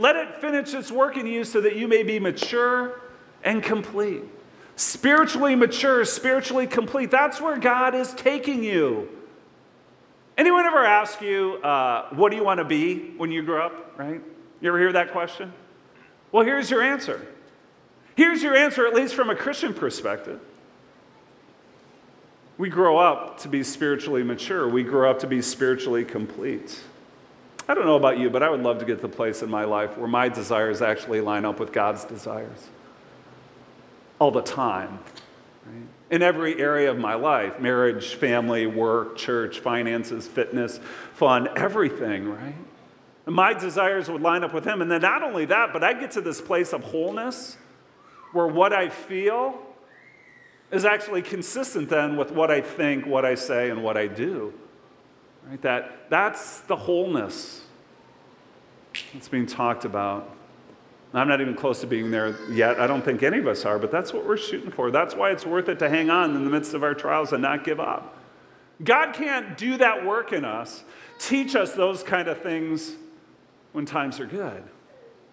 [0.00, 3.02] Let it finish its work in you so that you may be mature
[3.44, 4.22] and complete.
[4.74, 7.10] Spiritually mature, spiritually complete.
[7.10, 9.10] That's where God is taking you.
[10.38, 13.98] Anyone ever ask you, uh, what do you want to be when you grow up,
[13.98, 14.22] right?
[14.62, 15.52] You ever hear that question?
[16.32, 17.26] Well, here's your answer.
[18.16, 20.40] Here's your answer, at least from a Christian perspective.
[22.56, 26.80] We grow up to be spiritually mature, we grow up to be spiritually complete.
[27.70, 29.48] I don't know about you, but I would love to get to the place in
[29.48, 32.68] my life where my desires actually line up with God's desires
[34.18, 34.98] all the time.
[35.64, 35.84] Right?
[36.10, 40.80] In every area of my life marriage, family, work, church, finances, fitness,
[41.14, 42.56] fun, everything, right?
[43.26, 44.82] And my desires would line up with Him.
[44.82, 47.56] And then not only that, but I get to this place of wholeness
[48.32, 49.62] where what I feel
[50.72, 54.54] is actually consistent then with what I think, what I say, and what I do.
[55.50, 55.60] Right?
[55.62, 57.62] That, that's the wholeness
[59.12, 60.36] that's being talked about.
[61.12, 62.78] I'm not even close to being there yet.
[62.78, 64.92] I don't think any of us are, but that's what we're shooting for.
[64.92, 67.42] That's why it's worth it to hang on in the midst of our trials and
[67.42, 68.16] not give up.
[68.84, 70.84] God can't do that work in us,
[71.18, 72.94] teach us those kind of things
[73.72, 74.62] when times are good.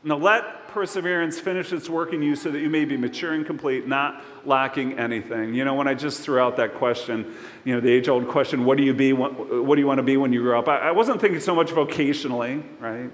[0.07, 3.45] Now, let perseverance finish its work in you so that you may be mature and
[3.45, 5.53] complete, not lacking anything.
[5.53, 7.35] You know, when I just threw out that question,
[7.65, 9.97] you know, the age old question, what do you be, what, what, do you want
[9.97, 10.69] to be when you grow up?
[10.69, 13.11] I, I wasn't thinking so much vocationally, right?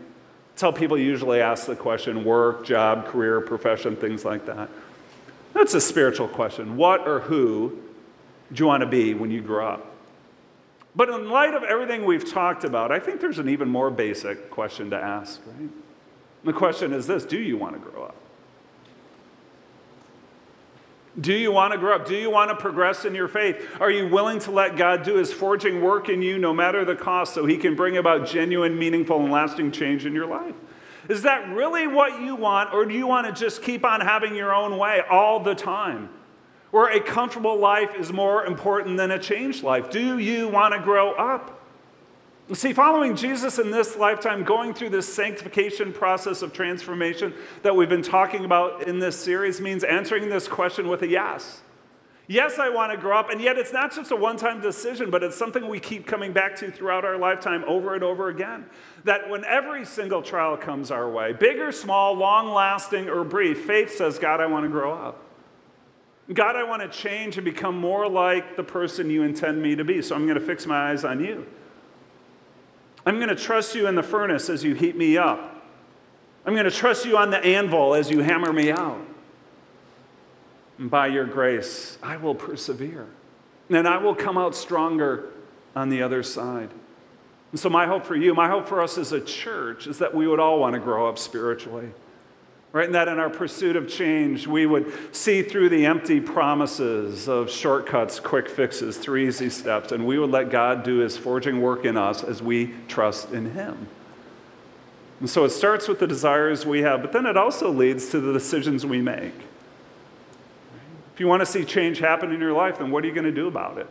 [0.54, 4.70] It's how people usually ask the question work, job, career, profession, things like that.
[5.56, 6.78] That's a spiritual question.
[6.78, 7.82] What or who
[8.52, 9.96] do you want to be when you grow up?
[10.96, 14.52] But in light of everything we've talked about, I think there's an even more basic
[14.52, 15.72] question to ask, right?
[16.44, 18.16] The question is this Do you want to grow up?
[21.20, 22.08] Do you want to grow up?
[22.08, 23.64] Do you want to progress in your faith?
[23.80, 26.96] Are you willing to let God do his forging work in you no matter the
[26.96, 30.56] cost so he can bring about genuine, meaningful, and lasting change in your life?
[31.10, 34.36] Is that really what you want, or do you want to just keep on having
[34.36, 36.10] your own way all the time?
[36.72, 39.92] Where a comfortable life is more important than a changed life?
[39.92, 41.63] Do you want to grow up?
[42.52, 47.88] See, following Jesus in this lifetime, going through this sanctification process of transformation that we've
[47.88, 51.62] been talking about in this series means answering this question with a yes.
[52.28, 55.10] Yes, I want to grow up, and yet it's not just a one time decision,
[55.10, 58.66] but it's something we keep coming back to throughout our lifetime over and over again.
[59.06, 63.66] That when every single trial comes our way, big or small, long lasting or brief,
[63.66, 65.24] faith says, God, I want to grow up.
[66.34, 69.86] God, I want to change and become more like the person you intend me to
[69.86, 71.46] be, so I'm going to fix my eyes on you.
[73.06, 75.64] I'm going to trust you in the furnace as you heat me up.
[76.46, 79.00] I'm going to trust you on the anvil as you hammer me out.
[80.78, 83.08] And by your grace, I will persevere.
[83.70, 85.30] And I will come out stronger
[85.76, 86.70] on the other side.
[87.52, 90.14] And so, my hope for you, my hope for us as a church, is that
[90.14, 91.92] we would all want to grow up spiritually.
[92.74, 92.86] Right?
[92.86, 97.52] And that in our pursuit of change, we would see through the empty promises of
[97.52, 101.86] shortcuts, quick fixes, three easy steps, and we would let God do his forging work
[101.86, 103.88] in us as we trust in him.
[105.20, 108.20] And so it starts with the desires we have, but then it also leads to
[108.20, 109.36] the decisions we make.
[111.14, 113.24] If you want to see change happen in your life, then what are you going
[113.26, 113.88] to do about it?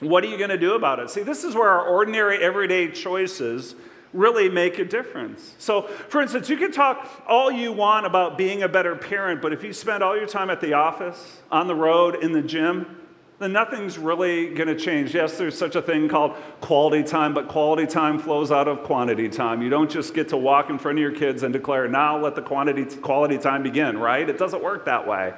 [0.00, 1.08] What are you going to do about it?
[1.08, 3.76] See, this is where our ordinary, everyday choices
[4.12, 5.54] really make a difference.
[5.58, 9.52] So, for instance, you can talk all you want about being a better parent, but
[9.52, 12.96] if you spend all your time at the office, on the road, in the gym,
[13.38, 15.14] then nothing's really going to change.
[15.14, 19.28] Yes, there's such a thing called quality time, but quality time flows out of quantity
[19.28, 19.62] time.
[19.62, 22.34] You don't just get to walk in front of your kids and declare, now let
[22.34, 24.28] the quantity, quality time begin, right?
[24.28, 25.34] It doesn't work that way.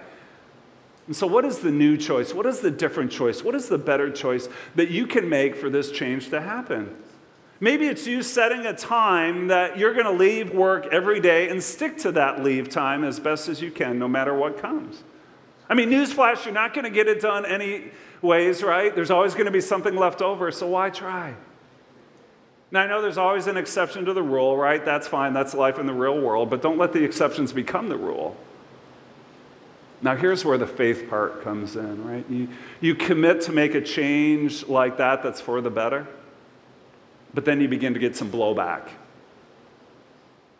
[1.07, 2.33] And so, what is the new choice?
[2.33, 3.43] What is the different choice?
[3.43, 6.97] What is the better choice that you can make for this change to happen?
[7.63, 11.63] Maybe it's you setting a time that you're going to leave work every day and
[11.63, 15.03] stick to that leave time as best as you can, no matter what comes.
[15.69, 18.95] I mean, newsflash, you're not going to get it done anyways, right?
[18.95, 21.35] There's always going to be something left over, so why try?
[22.73, 24.83] Now, I know there's always an exception to the rule, right?
[24.83, 27.97] That's fine, that's life in the real world, but don't let the exceptions become the
[27.97, 28.37] rule.
[30.03, 32.25] Now, here's where the faith part comes in, right?
[32.31, 32.49] You,
[32.81, 36.07] you commit to make a change like that that's for the better,
[37.35, 38.89] but then you begin to get some blowback.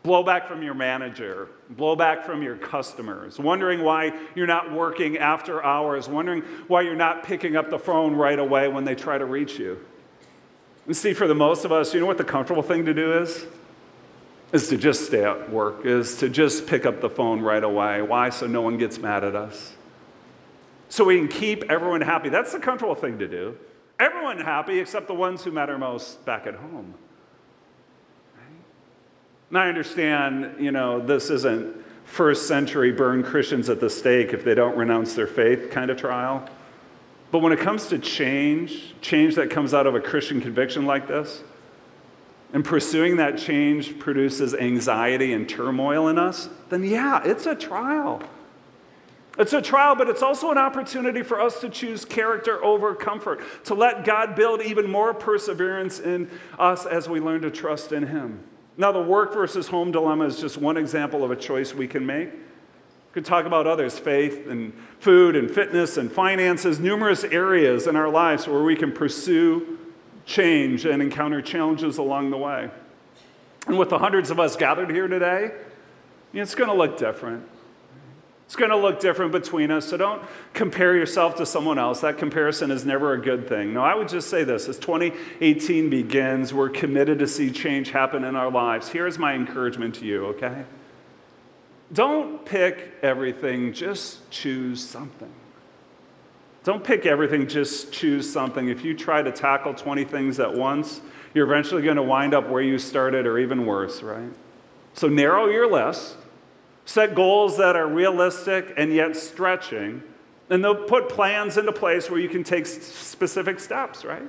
[0.05, 6.09] Blowback from your manager, blowback from your customers, wondering why you're not working after hours,
[6.09, 9.59] wondering why you're not picking up the phone right away when they try to reach
[9.59, 9.79] you.
[10.87, 13.19] And see, for the most of us, you know what the comfortable thing to do
[13.19, 13.47] is?
[14.53, 18.03] is to just stay at work, is to just pick up the phone right away.
[18.03, 18.31] Why?
[18.31, 19.75] So no one gets mad at us.
[20.89, 22.31] So we can keep everyone happy.
[22.31, 23.57] That's the comfortable thing to do.
[24.01, 26.95] Everyone happy except the ones who matter most back at home.
[29.51, 31.77] Now I understand, you know, this isn't
[32.07, 35.99] first century burn Christians at the stake if they don't renounce their faith kind of
[35.99, 36.49] trial.
[37.31, 41.07] But when it comes to change, change that comes out of a Christian conviction like
[41.07, 41.43] this,
[42.55, 48.23] and pursuing that change produces anxiety and turmoil in us, then yeah, it's a trial.
[49.41, 53.41] It's a trial, but it's also an opportunity for us to choose character over comfort,
[53.65, 58.07] to let God build even more perseverance in us as we learn to trust in
[58.07, 58.41] Him.
[58.77, 62.05] Now, the work versus home dilemma is just one example of a choice we can
[62.05, 62.31] make.
[62.31, 67.97] We could talk about others faith and food and fitness and finances, numerous areas in
[67.97, 69.79] our lives where we can pursue
[70.27, 72.71] change and encounter challenges along the way.
[73.67, 75.53] And with the hundreds of us gathered here today,
[76.35, 77.50] it's going to look different.
[78.51, 80.21] It's going to look different between us, so don't
[80.55, 82.01] compare yourself to someone else.
[82.01, 83.73] That comparison is never a good thing.
[83.73, 88.25] No, I would just say this as 2018 begins, we're committed to see change happen
[88.25, 88.89] in our lives.
[88.89, 90.65] Here's my encouragement to you, okay?
[91.93, 95.31] Don't pick everything, just choose something.
[96.65, 98.69] Don't pick everything, just choose something.
[98.69, 101.01] If you try to tackle 20 things at once,
[101.35, 104.33] you're eventually going to wind up where you started or even worse, right?
[104.95, 106.17] So narrow your list,
[106.91, 110.03] set goals that are realistic and yet stretching,
[110.49, 114.29] and they'll put plans into place where you can take specific steps, right?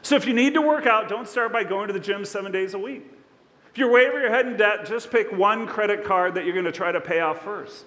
[0.00, 2.52] So if you need to work out, don't start by going to the gym seven
[2.52, 3.02] days a week.
[3.70, 6.54] If you're way over your head in debt, just pick one credit card that you're
[6.54, 7.84] going to try to pay off first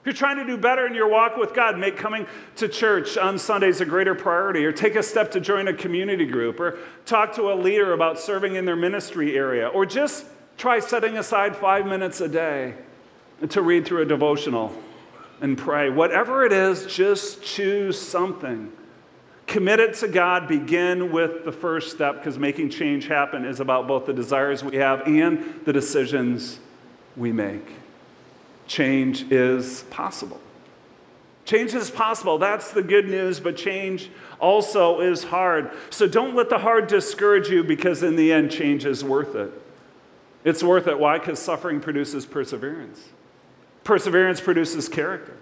[0.00, 2.26] If you're trying to do better in your walk with God, make coming
[2.56, 6.26] to church on Sundays a greater priority, or take a step to join a community
[6.26, 6.76] group, or
[7.06, 10.26] talk to a leader about serving in their ministry area, or just
[10.58, 12.74] try setting aside five minutes a day
[13.48, 14.72] to read through a devotional
[15.40, 15.90] and pray.
[15.90, 18.72] Whatever it is, just choose something.
[19.46, 20.48] Commit it to God.
[20.48, 24.76] Begin with the first step because making change happen is about both the desires we
[24.76, 26.58] have and the decisions
[27.16, 27.78] we make
[28.68, 30.40] change is possible.
[31.44, 32.36] Change is possible.
[32.36, 35.70] That's the good news, but change also is hard.
[35.88, 39.50] So don't let the hard discourage you because, in the end, change is worth it.
[40.44, 40.98] It's worth it.
[40.98, 41.18] Why?
[41.18, 43.08] Because suffering produces perseverance.
[43.88, 45.34] Perseverance produces character.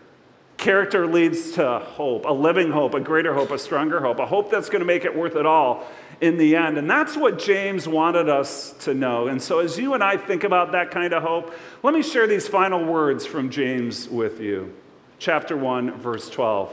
[0.57, 4.53] Character leads to hope, a living hope, a greater hope, a stronger hope, a hope
[4.53, 5.85] that's going to make it worth it all
[6.21, 6.79] in the end.
[6.79, 9.27] And that's what James wanted us to know.
[9.27, 12.29] And so, as you and I think about that kind of hope, let me share
[12.29, 14.73] these final words from James with you.
[15.19, 16.73] Chapter 1, verse 12.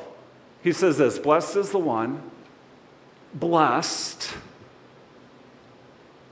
[0.62, 2.22] He says this Blessed is the one,
[3.34, 4.32] blessed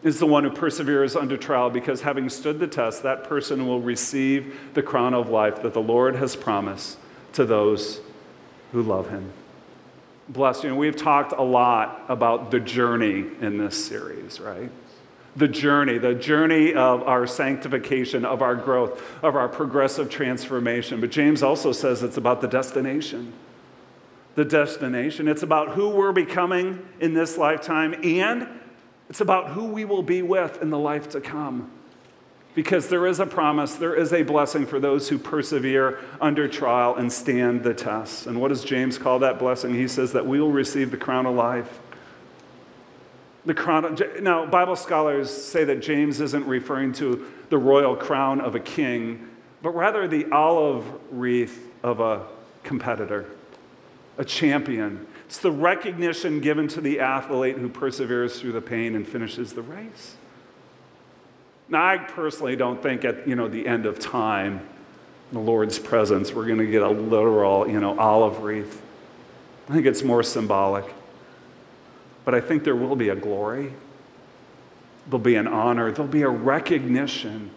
[0.04, 3.82] is the one who perseveres under trial because having stood the test, that person will
[3.82, 6.98] receive the crown of life that the Lord has promised
[7.34, 8.02] to those
[8.72, 9.32] who love him.
[10.28, 14.72] Bless You know, we've talked a lot about the journey in this series, right?
[15.36, 21.00] The journey, the journey of our sanctification, of our growth, of our progressive transformation.
[21.00, 23.34] But James also says it's about the destination.
[24.36, 25.28] The destination.
[25.28, 28.48] It's about who we're becoming in this lifetime, and
[29.12, 31.70] it's about who we will be with in the life to come.
[32.56, 36.96] Because there is a promise, there is a blessing for those who persevere under trial
[36.96, 38.26] and stand the test.
[38.26, 39.76] And what does James call that blessing?
[39.76, 41.82] He says that we will receive the crown of life.
[43.44, 48.40] The crown of, now, Bible scholars say that James isn't referring to the royal crown
[48.40, 49.28] of a king,
[49.62, 52.26] but rather the olive wreath of a
[52.64, 53.26] competitor,
[54.18, 55.06] a champion.
[55.32, 59.62] It's the recognition given to the athlete who perseveres through the pain and finishes the
[59.62, 60.16] race.
[61.70, 64.60] Now, I personally don't think at you know the end of time,
[65.32, 68.82] the Lord's presence, we're going to get a literal you know olive wreath.
[69.70, 70.84] I think it's more symbolic.
[72.26, 73.72] But I think there will be a glory.
[75.06, 75.94] There'll be an honor.
[75.94, 77.52] There'll be a recognition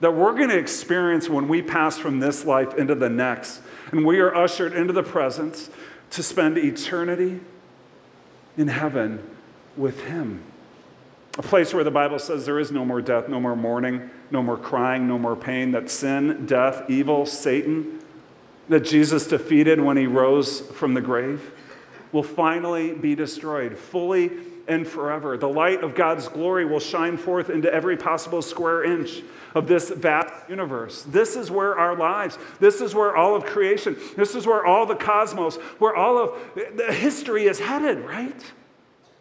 [0.00, 3.60] that we're going to experience when we pass from this life into the next.
[3.92, 5.70] And we are ushered into the presence
[6.12, 7.40] to spend eternity
[8.56, 9.22] in heaven
[9.76, 10.42] with Him.
[11.38, 14.42] A place where the Bible says there is no more death, no more mourning, no
[14.42, 18.00] more crying, no more pain, that sin, death, evil, Satan,
[18.68, 21.52] that Jesus defeated when he rose from the grave,
[22.12, 24.30] will finally be destroyed fully
[24.68, 25.36] and forever.
[25.36, 29.22] The light of God's glory will shine forth into every possible square inch
[29.54, 31.02] of this vast universe.
[31.02, 34.86] This is where our lives, this is where all of creation, this is where all
[34.86, 36.38] the cosmos, where all of
[36.76, 38.52] the history is headed, right?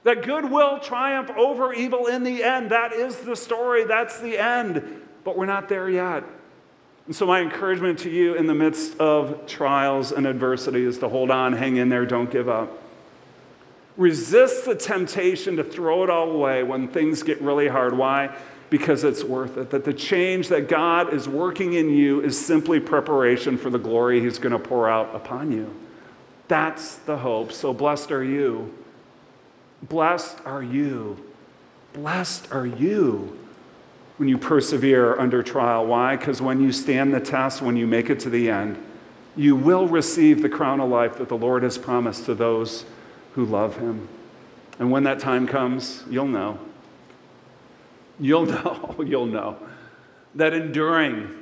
[0.03, 2.71] That good will triumph over evil in the end.
[2.71, 3.83] That is the story.
[3.83, 5.01] That's the end.
[5.23, 6.23] But we're not there yet.
[7.05, 11.09] And so, my encouragement to you in the midst of trials and adversity is to
[11.09, 12.80] hold on, hang in there, don't give up.
[14.01, 17.95] Resist the temptation to throw it all away when things get really hard.
[17.95, 18.35] Why?
[18.71, 19.69] Because it's worth it.
[19.69, 24.19] That the change that God is working in you is simply preparation for the glory
[24.19, 25.71] He's going to pour out upon you.
[26.47, 27.51] That's the hope.
[27.51, 28.73] So, blessed are you
[29.83, 31.31] Blessed are you.
[31.93, 33.37] Blessed are you
[34.17, 35.85] when you persevere under trial.
[35.85, 36.15] Why?
[36.15, 38.83] Because when you stand the test, when you make it to the end,
[39.35, 42.85] you will receive the crown of life that the Lord has promised to those
[43.33, 44.07] who love him.
[44.79, 46.59] And when that time comes, you'll know.
[48.19, 49.57] You'll know, you'll know
[50.35, 51.37] that enduring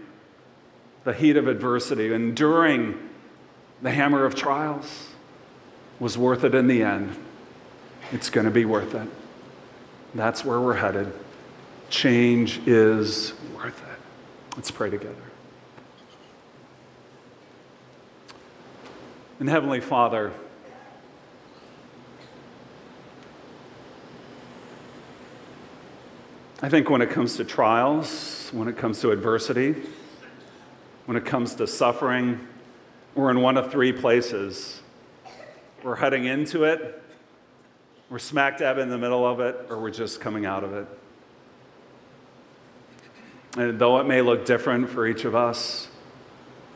[1.03, 3.09] the heat of adversity, enduring
[3.81, 5.09] the hammer of trials,
[5.99, 7.17] was worth it in the end.
[8.11, 9.07] It's going to be worth it.
[10.15, 11.13] That's where we're headed.
[11.89, 13.99] Change is worth it.
[14.55, 15.15] Let's pray together.
[19.39, 20.33] And Heavenly Father,
[26.61, 29.75] I think when it comes to trials, when it comes to adversity,
[31.05, 32.45] when it comes to suffering,
[33.15, 34.81] we're in one of three places.
[35.83, 37.01] We're heading into it,
[38.09, 40.87] we're smack dab in the middle of it, or we're just coming out of it.
[43.57, 45.87] And though it may look different for each of us,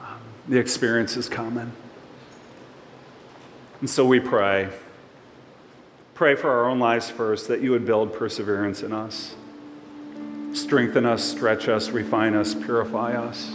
[0.01, 1.73] um, the experience is common.
[3.81, 4.69] And so we pray.
[6.13, 9.35] Pray for our own lives first that you would build perseverance in us.
[10.53, 13.51] Strengthen us, stretch us, refine us, purify us.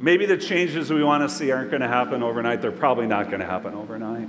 [0.00, 2.62] Maybe the changes we want to see aren't going to happen overnight.
[2.62, 4.28] They're probably not going to happen overnight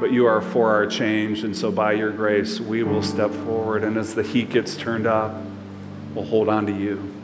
[0.00, 1.44] but you are for our change.
[1.44, 3.84] And so, by your grace, we will step forward.
[3.84, 5.34] And as the heat gets turned up,
[6.14, 7.14] we'll hold on to you.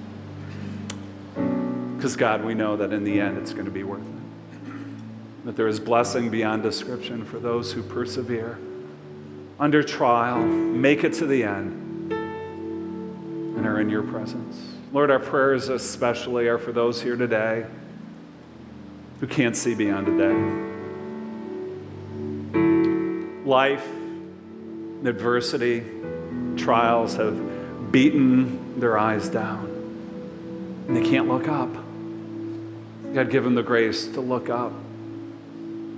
[1.96, 5.46] Because, God, we know that in the end, it's going to be worth it.
[5.46, 8.58] That there is blessing beyond description for those who persevere
[9.58, 14.74] under trial, make it to the end, and are in your presence.
[14.92, 17.66] Lord, our prayers especially are for those here today
[19.20, 20.66] who can't see beyond today
[23.46, 23.86] life,
[25.04, 25.84] adversity,
[26.56, 29.64] trials have beaten their eyes down.
[30.88, 31.72] And they can't look up.
[33.14, 34.72] God, give them the grace to look up,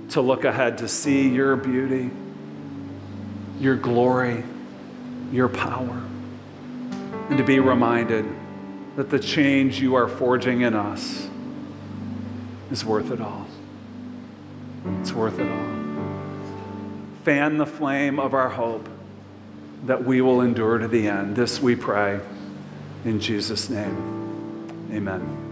[0.09, 2.11] to look ahead, to see your beauty,
[3.59, 4.43] your glory,
[5.31, 6.01] your power,
[7.29, 8.25] and to be reminded
[8.95, 11.29] that the change you are forging in us
[12.71, 13.47] is worth it all.
[15.01, 15.79] It's worth it all.
[17.23, 18.87] Fan the flame of our hope
[19.85, 21.35] that we will endure to the end.
[21.35, 22.19] This we pray
[23.05, 24.89] in Jesus' name.
[24.91, 25.48] Amen.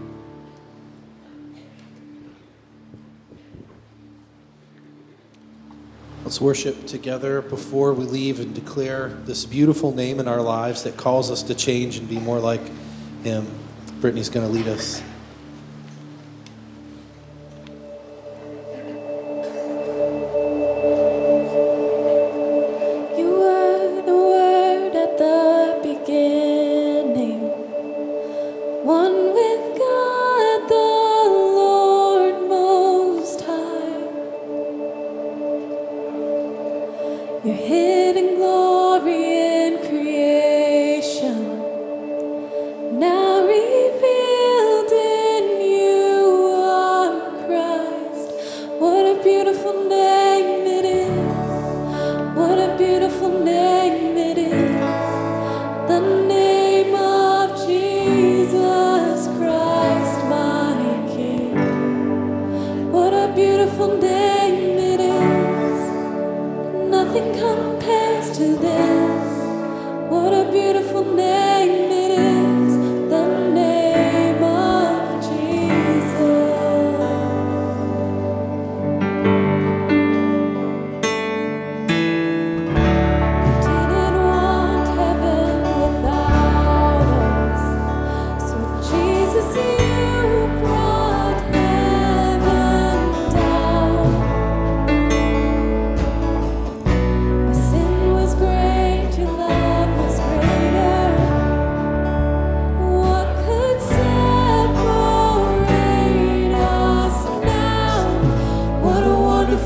[6.28, 10.94] Let's worship together before we leave and declare this beautiful name in our lives that
[10.94, 12.60] calls us to change and be more like
[13.24, 13.46] Him.
[14.02, 15.02] Brittany's going to lead us.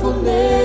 [0.02, 0.61] faithfulness.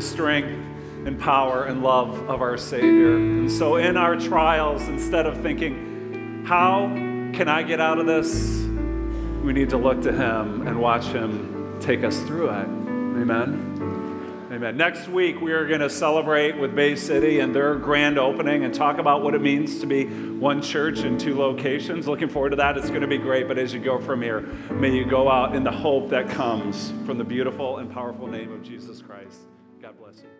[0.00, 0.66] The strength
[1.04, 3.16] and power and love of our Savior.
[3.16, 6.88] And so, in our trials, instead of thinking, how
[7.34, 8.60] can I get out of this?
[9.44, 12.66] We need to look to Him and watch Him take us through it.
[12.66, 14.48] Amen.
[14.50, 14.78] Amen.
[14.78, 18.72] Next week, we are going to celebrate with Bay City and their grand opening and
[18.72, 22.08] talk about what it means to be one church in two locations.
[22.08, 22.78] Looking forward to that.
[22.78, 23.48] It's going to be great.
[23.48, 24.40] But as you go from here,
[24.70, 28.50] may you go out in the hope that comes from the beautiful and powerful name
[28.50, 29.40] of Jesus Christ.
[30.10, 30.39] God bless you.